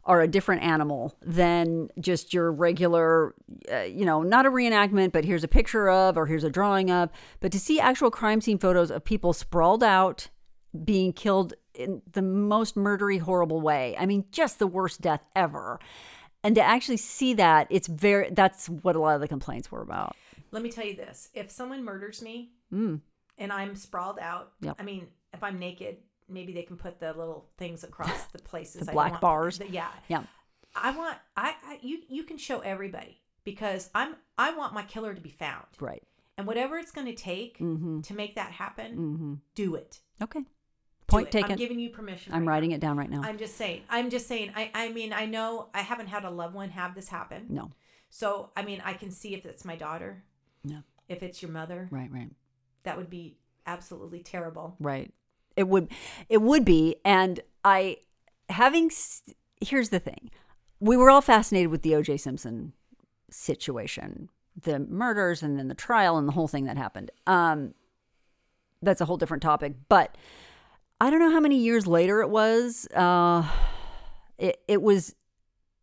[0.04, 3.34] are a different animal than just your regular,
[3.70, 6.90] uh, you know, not a reenactment, but here's a picture of or here's a drawing
[6.90, 7.10] of.
[7.40, 10.28] But to see actual crime scene photos of people sprawled out,
[10.84, 13.96] being killed in the most murdery, horrible way.
[13.98, 15.78] I mean, just the worst death ever.
[16.44, 18.30] And to actually see that, it's very.
[18.30, 20.16] That's what a lot of the complaints were about.
[20.50, 23.00] Let me tell you this: if someone murders me Mm.
[23.38, 24.76] and I'm sprawled out, Yep.
[24.78, 25.96] I mean, if I'm naked,
[26.28, 28.82] maybe they can put the little things across the places.
[28.86, 29.58] The I black want- bars.
[29.58, 30.22] the- yeah, Yeah.
[30.76, 31.18] I want.
[31.36, 34.14] I, I you you can show everybody because I'm.
[34.38, 36.04] I want my killer to be found, Right.
[36.36, 38.02] and whatever it's going to take Mm-hmm.
[38.02, 39.34] to make that happen, Mm-hmm.
[39.56, 40.00] do it.
[40.22, 40.40] Okay.
[41.08, 41.52] Point taken.
[41.52, 42.32] I'm giving you permission.
[42.32, 42.50] I'm right now.
[42.52, 43.22] writing it down right now.
[43.22, 43.82] I'm just saying.
[43.88, 44.52] I'm just saying.
[44.54, 47.46] I, I mean, I know I haven't had a loved one have this happen.
[47.48, 47.72] no.
[48.10, 50.22] So, I mean, I can see if it's my daughter,
[50.64, 50.78] No.
[51.10, 52.10] if it's your mother, Right.
[52.10, 52.30] Right.
[52.84, 53.36] that would be
[53.66, 54.76] absolutely terrible.
[54.80, 55.12] Right.
[55.56, 55.90] It would
[56.28, 57.98] it would be and I
[58.48, 58.90] having
[59.60, 60.30] here's the thing.
[60.80, 62.72] We were all fascinated with the OJ Simpson
[63.30, 64.28] situation,
[64.60, 67.10] the murders and then the trial and the whole thing that happened.
[67.26, 67.74] Um
[68.80, 70.16] that's a whole different topic, but
[71.00, 72.86] I don't know how many years later it was.
[72.88, 73.48] Uh
[74.38, 75.14] it it was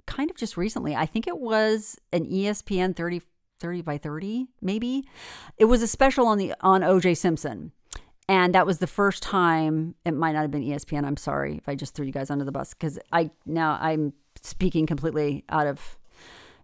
[0.05, 0.95] kind of just recently.
[0.95, 3.21] I think it was an ESPN 30
[3.59, 5.03] 30 by 30 maybe.
[5.57, 7.71] It was a special on the on OJ Simpson.
[8.27, 11.05] And that was the first time it might not have been ESPN.
[11.05, 14.13] I'm sorry if I just threw you guys under the bus cuz I now I'm
[14.41, 15.97] speaking completely out of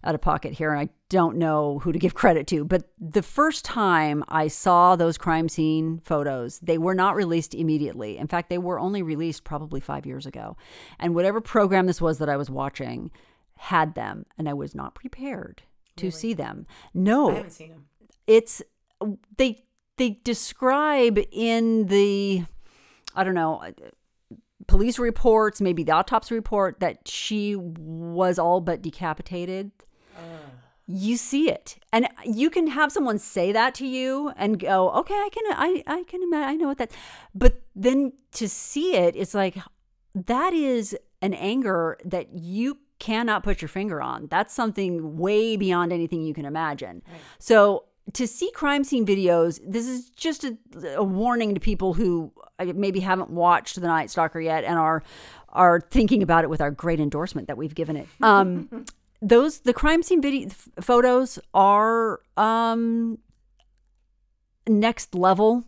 [0.04, 3.22] out of pocket here and I don't know who to give credit to, but the
[3.22, 8.18] first time I saw those crime scene photos, they were not released immediately.
[8.18, 10.58] In fact, they were only released probably 5 years ago.
[11.00, 13.12] And whatever program this was that I was watching
[13.58, 15.64] had them and I was not prepared
[15.98, 16.66] to see them.
[16.94, 17.86] No I haven't seen him.
[18.26, 18.62] it's
[19.38, 19.64] they
[19.98, 22.46] they describe in the
[23.16, 23.62] I don't know
[24.68, 29.72] police reports, maybe the autopsy report that she was all but decapitated.
[30.94, 35.14] You see it, and you can have someone say that to you and go, "Okay,
[35.14, 36.92] I can, I, I can imagine, I know what that."
[37.34, 39.58] But then to see it, it's like
[40.14, 44.28] that is an anger that you cannot put your finger on.
[44.28, 47.02] That's something way beyond anything you can imagine.
[47.40, 50.58] So to see crime scene videos, this is just a,
[50.96, 55.04] a warning to people who uh, maybe haven't watched The Night Stalker yet and are
[55.50, 58.08] are thinking about it with our great endorsement that we've given it.
[58.22, 58.86] Um,
[59.22, 60.50] those the crime scene video
[60.82, 63.18] photos are um,
[64.68, 65.64] next level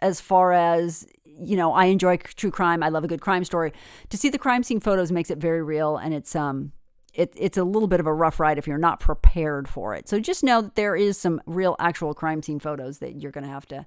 [0.00, 3.72] as far as you know i enjoy true crime i love a good crime story.
[4.10, 6.72] To see the crime scene photos makes it very real and it's um
[7.14, 10.06] it, it's a little bit of a rough ride if you're not prepared for it.
[10.06, 13.44] So just know that there is some real actual crime scene photos that you're going
[13.44, 13.86] to have to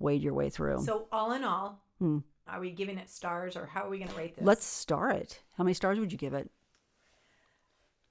[0.00, 0.80] wade your way through.
[0.82, 2.18] So, all in all, Hmm.
[2.48, 4.44] are we giving it stars or how are we going to rate this?
[4.44, 5.40] let's star it.
[5.56, 6.50] How many stars would you give it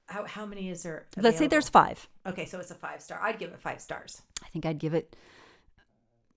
[0.08, 1.08] How, how many is there?
[1.18, 2.08] Let's say there's five.
[2.26, 3.20] Okay, so it's a five star.
[3.22, 4.22] I'd give it five stars.
[4.44, 5.16] I think I'd give it.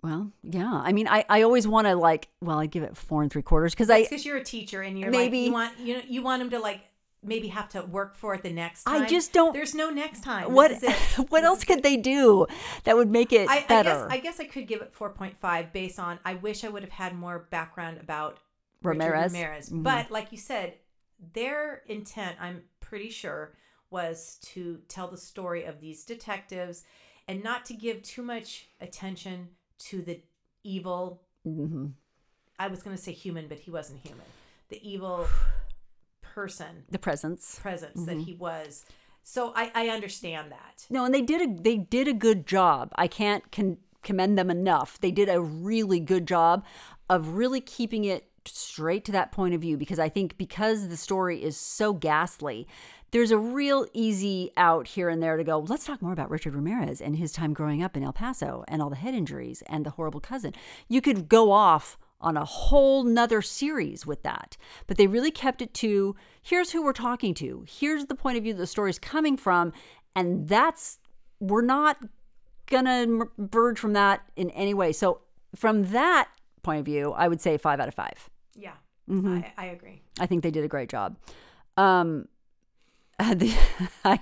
[0.03, 0.81] Well, yeah.
[0.85, 2.29] I mean, I, I always want to like.
[2.41, 4.99] Well, I'd give it four and three quarters because I because you're a teacher and
[4.99, 6.83] you're Maybe- like you want you know you want them to like
[7.23, 10.53] maybe have to work for it the next I just don't- There's no next time.
[10.53, 10.93] what it.
[11.31, 12.47] what else could they do
[12.85, 14.07] that would make it I, I guess better?
[14.09, 17.17] I guess I could give it 4.5 based on I wish I would have had
[17.19, 18.39] more background about
[18.85, 19.33] Ramirez?
[19.33, 19.71] Richard Ramirez.
[19.71, 19.83] Mhm.
[19.83, 20.75] But like you said,
[21.35, 23.55] their intent, I'm pretty sure,
[23.91, 26.85] was to tell the story of these detectives
[27.27, 30.21] and not to give too much attention to the
[30.65, 31.23] evil.
[31.47, 31.93] Mhm.
[32.59, 34.27] I was going to say human, but he wasn't human.
[34.69, 35.27] The evil
[36.23, 37.59] person The presence.
[37.61, 38.07] presence Mm-hmm.
[38.07, 38.85] that he was.
[39.23, 40.87] So I, I understand that.
[40.91, 42.93] No, and they did a they did a good job.
[42.97, 44.99] I can't con- commend them enough.
[45.01, 46.65] They did a really good job
[47.11, 50.97] of really keeping it straight to that point of view because I think because the
[50.97, 52.67] story is so ghastly,
[53.11, 56.55] there's a real easy out here and there to go, let's talk more about Richard
[56.55, 59.87] Ramirez and his time growing up in El Paso and all the head injuries and
[59.87, 60.53] the horrible cousin.
[60.89, 64.57] You could go off on a whole nother series with that.
[64.87, 68.43] But they really kept it to here's who we're talking to, here's the point of
[68.43, 69.73] view the story's coming from,
[70.15, 70.99] and that's
[71.41, 71.99] we're not
[72.67, 74.93] gonna verge from that in any way.
[74.93, 75.21] So
[75.55, 76.29] from that
[76.63, 78.29] point of view, I would say five out of five.
[78.59, 78.73] Yeah,
[79.09, 79.39] Mm-hmm.
[79.39, 80.03] I, I agree.
[80.21, 81.17] I think they did a great job.
[81.77, 82.29] Um,
[83.19, 83.57] the,
[84.05, 84.21] I,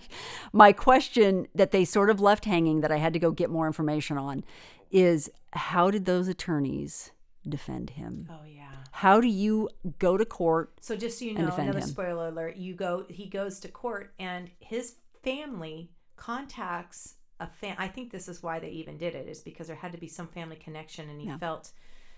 [0.52, 3.66] my question that they sort of left hanging that I had to go get more
[3.66, 4.44] information on
[4.90, 7.10] is how did those attorneys
[7.48, 8.28] defend him?
[8.30, 8.62] Oh yeah.
[8.92, 9.68] How do you
[9.98, 10.72] go to court?
[10.80, 11.88] So just so you know, another him.
[11.88, 17.76] spoiler alert: you go, he goes to court, and his family contacts a fan.
[17.78, 20.08] I think this is why they even did it, is because there had to be
[20.08, 21.38] some family connection, and he Yeah.
[21.38, 21.72] felt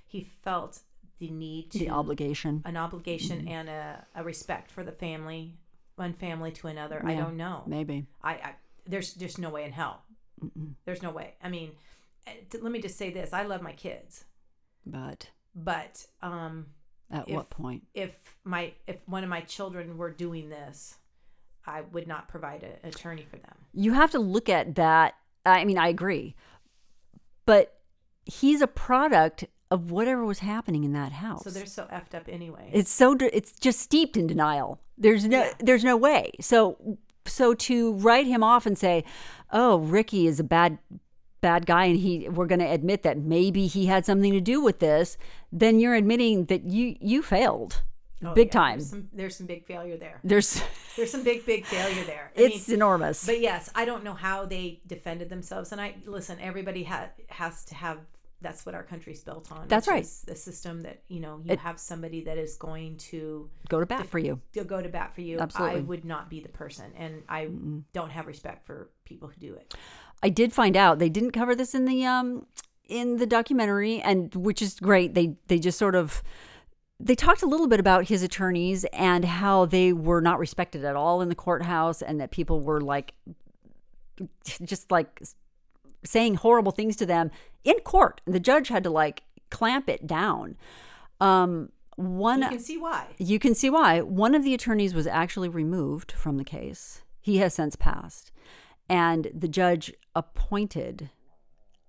[0.07, 0.81] he felt
[1.19, 2.62] the need to The obligation.
[2.64, 3.49] an obligation Mm-hmm.
[3.49, 5.59] and a, a respect for the family,
[5.97, 7.03] one family to another.
[7.05, 7.64] I don't know.
[7.66, 8.07] Maybe.
[8.23, 8.55] I, I
[8.87, 10.03] there's just no way in hell.
[10.85, 11.35] There's no way.
[11.43, 11.73] I mean,
[12.27, 14.25] eh, let me just say this: I love my kids,
[14.87, 16.66] But but um,
[17.11, 17.83] at If- what point?
[17.95, 20.97] if my if one of my children were doing this,
[21.66, 23.57] I would not provide a- an attorney for them.
[23.75, 25.14] You have to look at that.
[25.45, 26.37] I mean, I agree.
[27.45, 27.81] But
[28.25, 31.45] he's a product of whatever was happening in that house.
[31.45, 32.71] So they're so effed up anyway.
[32.73, 35.53] it's so it's just steeped in denial there's no Yeah.
[35.61, 39.05] there's no way so so to write him off and say
[39.53, 40.79] oh ricky is a bad
[41.41, 44.61] bad guy and he we're going to admit that maybe he had something to do
[44.61, 45.16] with this
[45.53, 47.83] then you're admitting that you you failed
[48.25, 50.19] Oh, big yeah, time There's some, there's some big failure there.
[50.25, 50.61] there's
[50.97, 52.33] There's some big big failure there.
[52.37, 55.71] I it's mean, enormous But yes, I don't know how they defended themselves.
[55.71, 57.99] And I listen, everybody ha- has to have.
[58.41, 59.66] That's what our country's built on.
[59.66, 60.07] That's right.
[60.26, 64.07] The system that you know you have somebody that is going to go to bat
[64.07, 65.39] for you to go to bat for you.
[65.39, 65.80] Absolutely.
[65.80, 67.49] I would not be the person, and I
[67.93, 69.74] don't have respect for people who do it.
[70.22, 72.47] I did find out they didn't cover this in the um
[72.89, 75.14] in the documentary and which is great.
[75.14, 76.22] They they just sort of
[77.01, 80.97] they talked a little bit about his attorneys and how they were not respected at
[80.97, 83.14] all in the courthouse and that people were like
[84.64, 85.22] just like
[86.05, 87.31] saying horrible things to them
[87.65, 88.21] in court.
[88.27, 90.57] The judge had to like clamp it down.
[91.21, 93.07] Um one You can see why.
[93.19, 94.01] you can see why.
[94.03, 97.03] One of the attorneys was actually removed from the case.
[97.21, 98.31] He has since passed.
[98.89, 101.11] And the judge appointed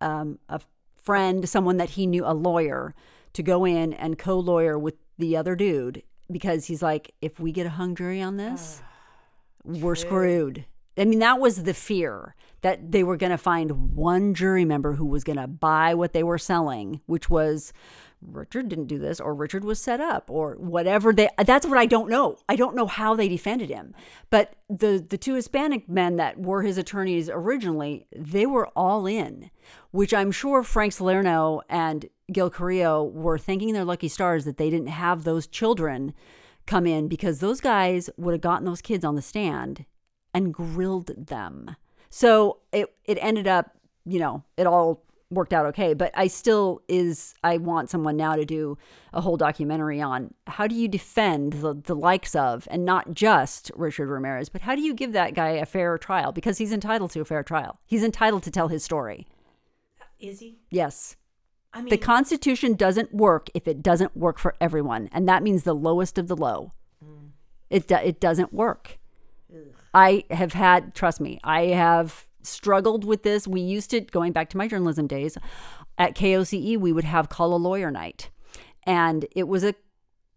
[0.01, 0.60] um, a
[0.95, 2.95] friend, someone that he knew, a lawyer,
[3.34, 6.01] to go in and co lawyer with the other dude
[6.32, 8.82] because he's like, if we get a hung jury on this,
[9.64, 10.66] we're screwed.
[10.99, 14.93] I mean, that was the fear that they were going to find one jury member
[14.93, 17.71] who was going to buy what they were selling, which was
[18.21, 21.13] Richard didn't do this, or Richard was set up, or whatever.
[21.13, 22.37] They that's what I don't know.
[22.49, 23.93] I don't know how they defended him.
[24.29, 29.51] But the the two Hispanic men that were his attorneys originally, they were all in,
[29.91, 34.69] which I'm sure Frank Salerno and Gil Carrillo were thanking their lucky stars that they
[34.69, 36.13] didn't have those children
[36.65, 39.85] come in because those guys would have gotten those kids on the stand
[40.39, 41.75] and grilled them.
[42.09, 43.75] So it it ended up,
[44.05, 45.93] you know, it all worked out okay.
[45.93, 48.77] But I still is I want someone now to do
[49.13, 53.69] a whole documentary on how do you defend the, the likes of and not just
[53.75, 56.31] Richard Ramirez, but how do you give that guy a fair trial?
[56.31, 57.79] Because he's entitled to a fair trial.
[57.85, 59.27] He's entitled to tell his story.
[60.19, 60.59] Is he?
[60.71, 61.17] Yes.
[61.73, 65.63] I mean, The Constitution doesn't work if it doesn't work for everyone, and that means
[65.63, 66.73] the lowest of the low.
[67.03, 67.29] Mm.
[67.69, 68.97] It do, it doesn't work.
[69.93, 73.47] I have had, trust me, I have struggled with this.
[73.47, 75.37] We used to going back to my journalism days
[75.97, 78.29] at KOCE, we would have call a lawyer night,
[78.85, 79.75] and it was a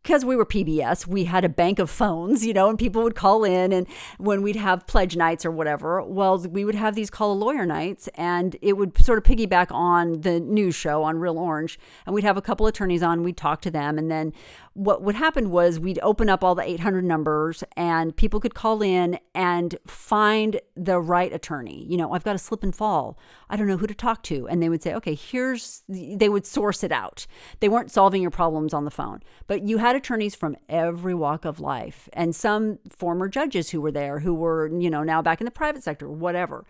[0.03, 3.15] because we were PBS, we had a bank of phones, you know, and people would
[3.15, 3.73] call in.
[3.73, 3.87] And
[4.19, 7.65] when we'd have pledge nights or whatever, well, we would have these call a lawyer
[7.65, 11.79] nights, and it would sort of piggyback on the news show on Real Orange.
[12.05, 13.97] And we'd have a couple attorneys on, we'd talk to them.
[13.97, 14.33] And then
[14.75, 18.83] what would happen was we'd open up all the 800 numbers, and people could call
[18.83, 21.85] in and find the right attorney.
[21.89, 23.19] You know, I've got a slip and fall.
[23.51, 24.49] I don't know who to talk to.
[24.49, 27.27] And they would say, okay, here's, they would source it out.
[27.61, 31.45] They weren't solving your problems on the phone, but you had attorneys from every walk
[31.45, 35.41] of life and some former judges who were there who were, you know, now back
[35.41, 36.65] in the private sector, whatever.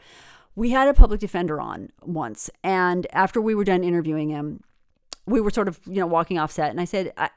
[0.54, 2.50] We had a public defender on once.
[2.64, 4.62] And after we were done interviewing him,
[5.24, 6.70] we were sort of, you know, walking off set.
[6.70, 7.30] And I said, I,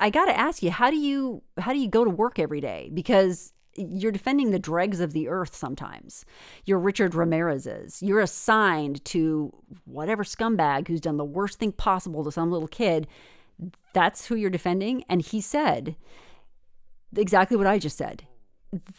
[0.00, 2.60] I got to ask you, how do you, how do you go to work every
[2.60, 2.90] day?
[2.92, 6.24] Because you're defending the dregs of the earth sometimes.
[6.64, 8.02] You're Richard Ramirez's.
[8.02, 13.06] You're assigned to whatever scumbag who's done the worst thing possible to some little kid.
[13.92, 15.04] That's who you're defending.
[15.08, 15.96] And he said
[17.16, 18.26] exactly what I just said.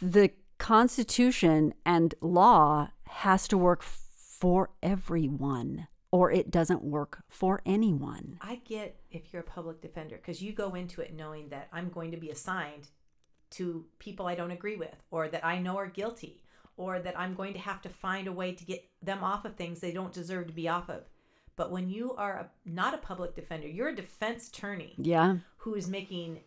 [0.01, 8.37] The Constitution and law has to work for everyone, or it doesn't work for anyone.
[8.41, 11.89] I get if you're a public defender because you go into it knowing that I'm
[11.89, 12.89] going to be assigned
[13.51, 16.43] to people I don't agree with or that I know are guilty
[16.77, 19.55] or that I'm going to have to find a way to get them off of
[19.55, 21.03] things they don't deserve to be off of.
[21.57, 25.37] But when you are a, not a public defender, you're a defense attorney Yeah.
[25.57, 26.39] who is making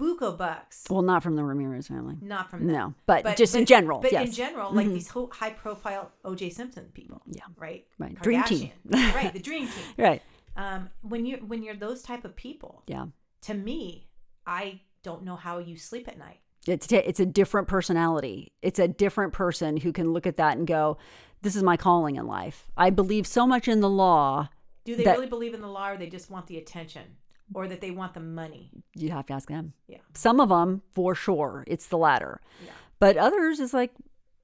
[0.00, 0.84] buco bucks.
[0.88, 2.16] Well, not from the Ramirez family.
[2.22, 2.74] Not from them.
[2.76, 4.28] No, but just in general, But in yes.
[4.28, 4.36] Mm-hmm.
[4.36, 7.20] general, like these whole high profile OJ Simpson people.
[7.26, 7.42] Yeah.
[7.56, 7.86] Right.
[7.98, 8.20] Right.
[8.22, 8.70] Dream team.
[8.90, 9.32] Right.
[9.32, 9.84] The dream team.
[9.98, 10.22] Right.
[10.56, 13.06] Um, when you when you're those type of people, Yeah.
[13.42, 14.08] to me,
[14.46, 16.40] I don't know how you sleep at night.
[16.66, 18.52] It's t- it's a different personality.
[18.62, 20.98] It's a different person who can look at that and go,
[21.42, 24.48] "This is my calling in life." I believe so much in the law.
[24.84, 27.16] Do they That- really believe in the law, or they just want the attention,
[27.54, 28.70] or that they want the money?
[28.94, 29.72] You'd have to ask them.
[29.88, 29.98] Yeah.
[30.14, 32.40] Some of them, for sure, it's the latter.
[32.64, 32.72] Yeah.
[32.98, 33.92] But others is like,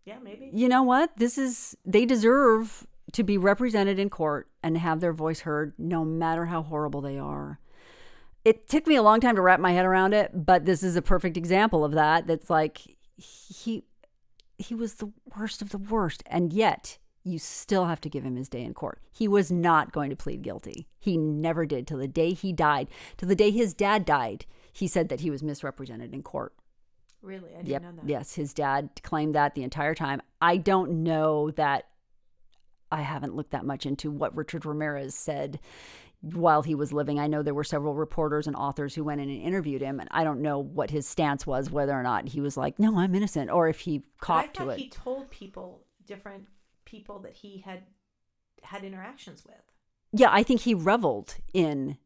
[0.04, 0.50] Yeah, maybe.
[0.52, 1.16] you know what?
[1.16, 6.04] This is they deserve to be represented in court and have their voice heard, no
[6.04, 7.60] matter how horrible they are.
[8.44, 10.94] It took me a long time to wrap my head around it, but this is
[10.96, 12.26] a perfect example of that.
[12.26, 13.84] That's like he
[14.58, 18.36] he was the worst of the worst, and yet you still have to give him
[18.36, 19.00] his day in court.
[19.12, 20.86] He was not going to plead guilty.
[20.98, 22.86] He never did till the day he died.
[23.16, 26.54] Till the day his dad died, he said that he was misrepresented in court.
[27.22, 27.82] Really, I didn't Yep.
[27.82, 28.08] know that.
[28.08, 30.22] Yes, his dad claimed that the entire time.
[30.40, 31.86] I don't know that.
[32.92, 35.58] I haven't looked that much into what Richard Ramirez said
[36.20, 37.18] while he was living.
[37.18, 40.08] I know there were several reporters and authors who went in and interviewed him, and
[40.12, 43.16] I don't know what his stance was, whether or not he was like, "No, I'm
[43.16, 44.78] innocent," or if he copped to thought it.
[44.78, 46.46] he told people, different
[46.86, 47.82] people that he had
[48.62, 49.60] had interactions with.
[50.12, 51.98] Yeah, I think he reveled in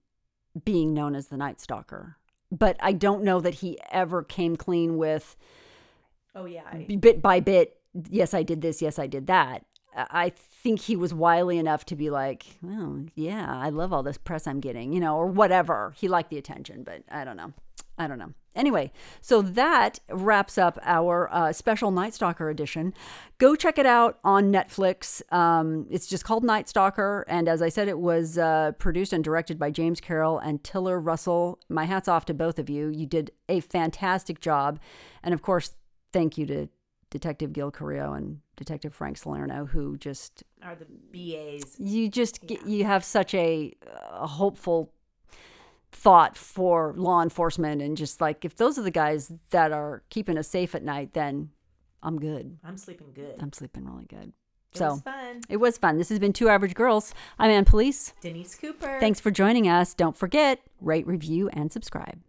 [0.65, 2.17] being known as the Night Stalker,
[2.51, 5.37] but I don't know that he ever came clean with.
[6.35, 9.65] Oh yeah, I, bit by bit, yes, I did this, yes, I did that.
[9.97, 14.03] I I think he was wily enough to be like, well, yeah, I love all
[14.03, 15.95] this press I'm getting, you know, or whatever.
[15.97, 17.53] He liked the attention, but I don't know.
[17.97, 18.35] I don't know.
[18.55, 18.91] Anyway,
[19.21, 22.93] so that wraps up our uh, special Night Stalker edition.
[23.39, 25.23] Go check it out on Netflix.
[25.33, 27.25] Um, it's just called Night Stalker.
[27.29, 30.99] And as I said, it was uh, produced and directed by James Carroll and Tiller
[30.99, 31.61] Russell.
[31.69, 32.89] My hat's off to both of you.
[32.89, 34.81] You did a fantastic job.
[35.23, 35.77] And of course,
[36.13, 36.69] thank you to
[37.11, 41.77] Detective Gil Carrillo and Detective Frank Salerno, who just are the BAs.
[41.79, 43.75] you just get, you have such a,
[44.13, 44.93] a hopeful
[45.93, 50.39] thought for law enforcement and just like if those are the guys that are keeping
[50.39, 51.51] us safe at night then
[52.03, 52.57] i'm good.
[52.65, 53.37] I'm sleeping good.
[53.41, 54.33] i'm sleeping really good.
[54.73, 55.41] It so was fun.
[55.49, 55.99] it was fun.
[55.99, 57.13] This has been two average girls.
[57.41, 58.15] I'm ann police.
[58.21, 58.99] Denise Cooper.
[59.01, 59.95] thanks for joining us.
[59.95, 62.21] Don't forget rate review and subscribe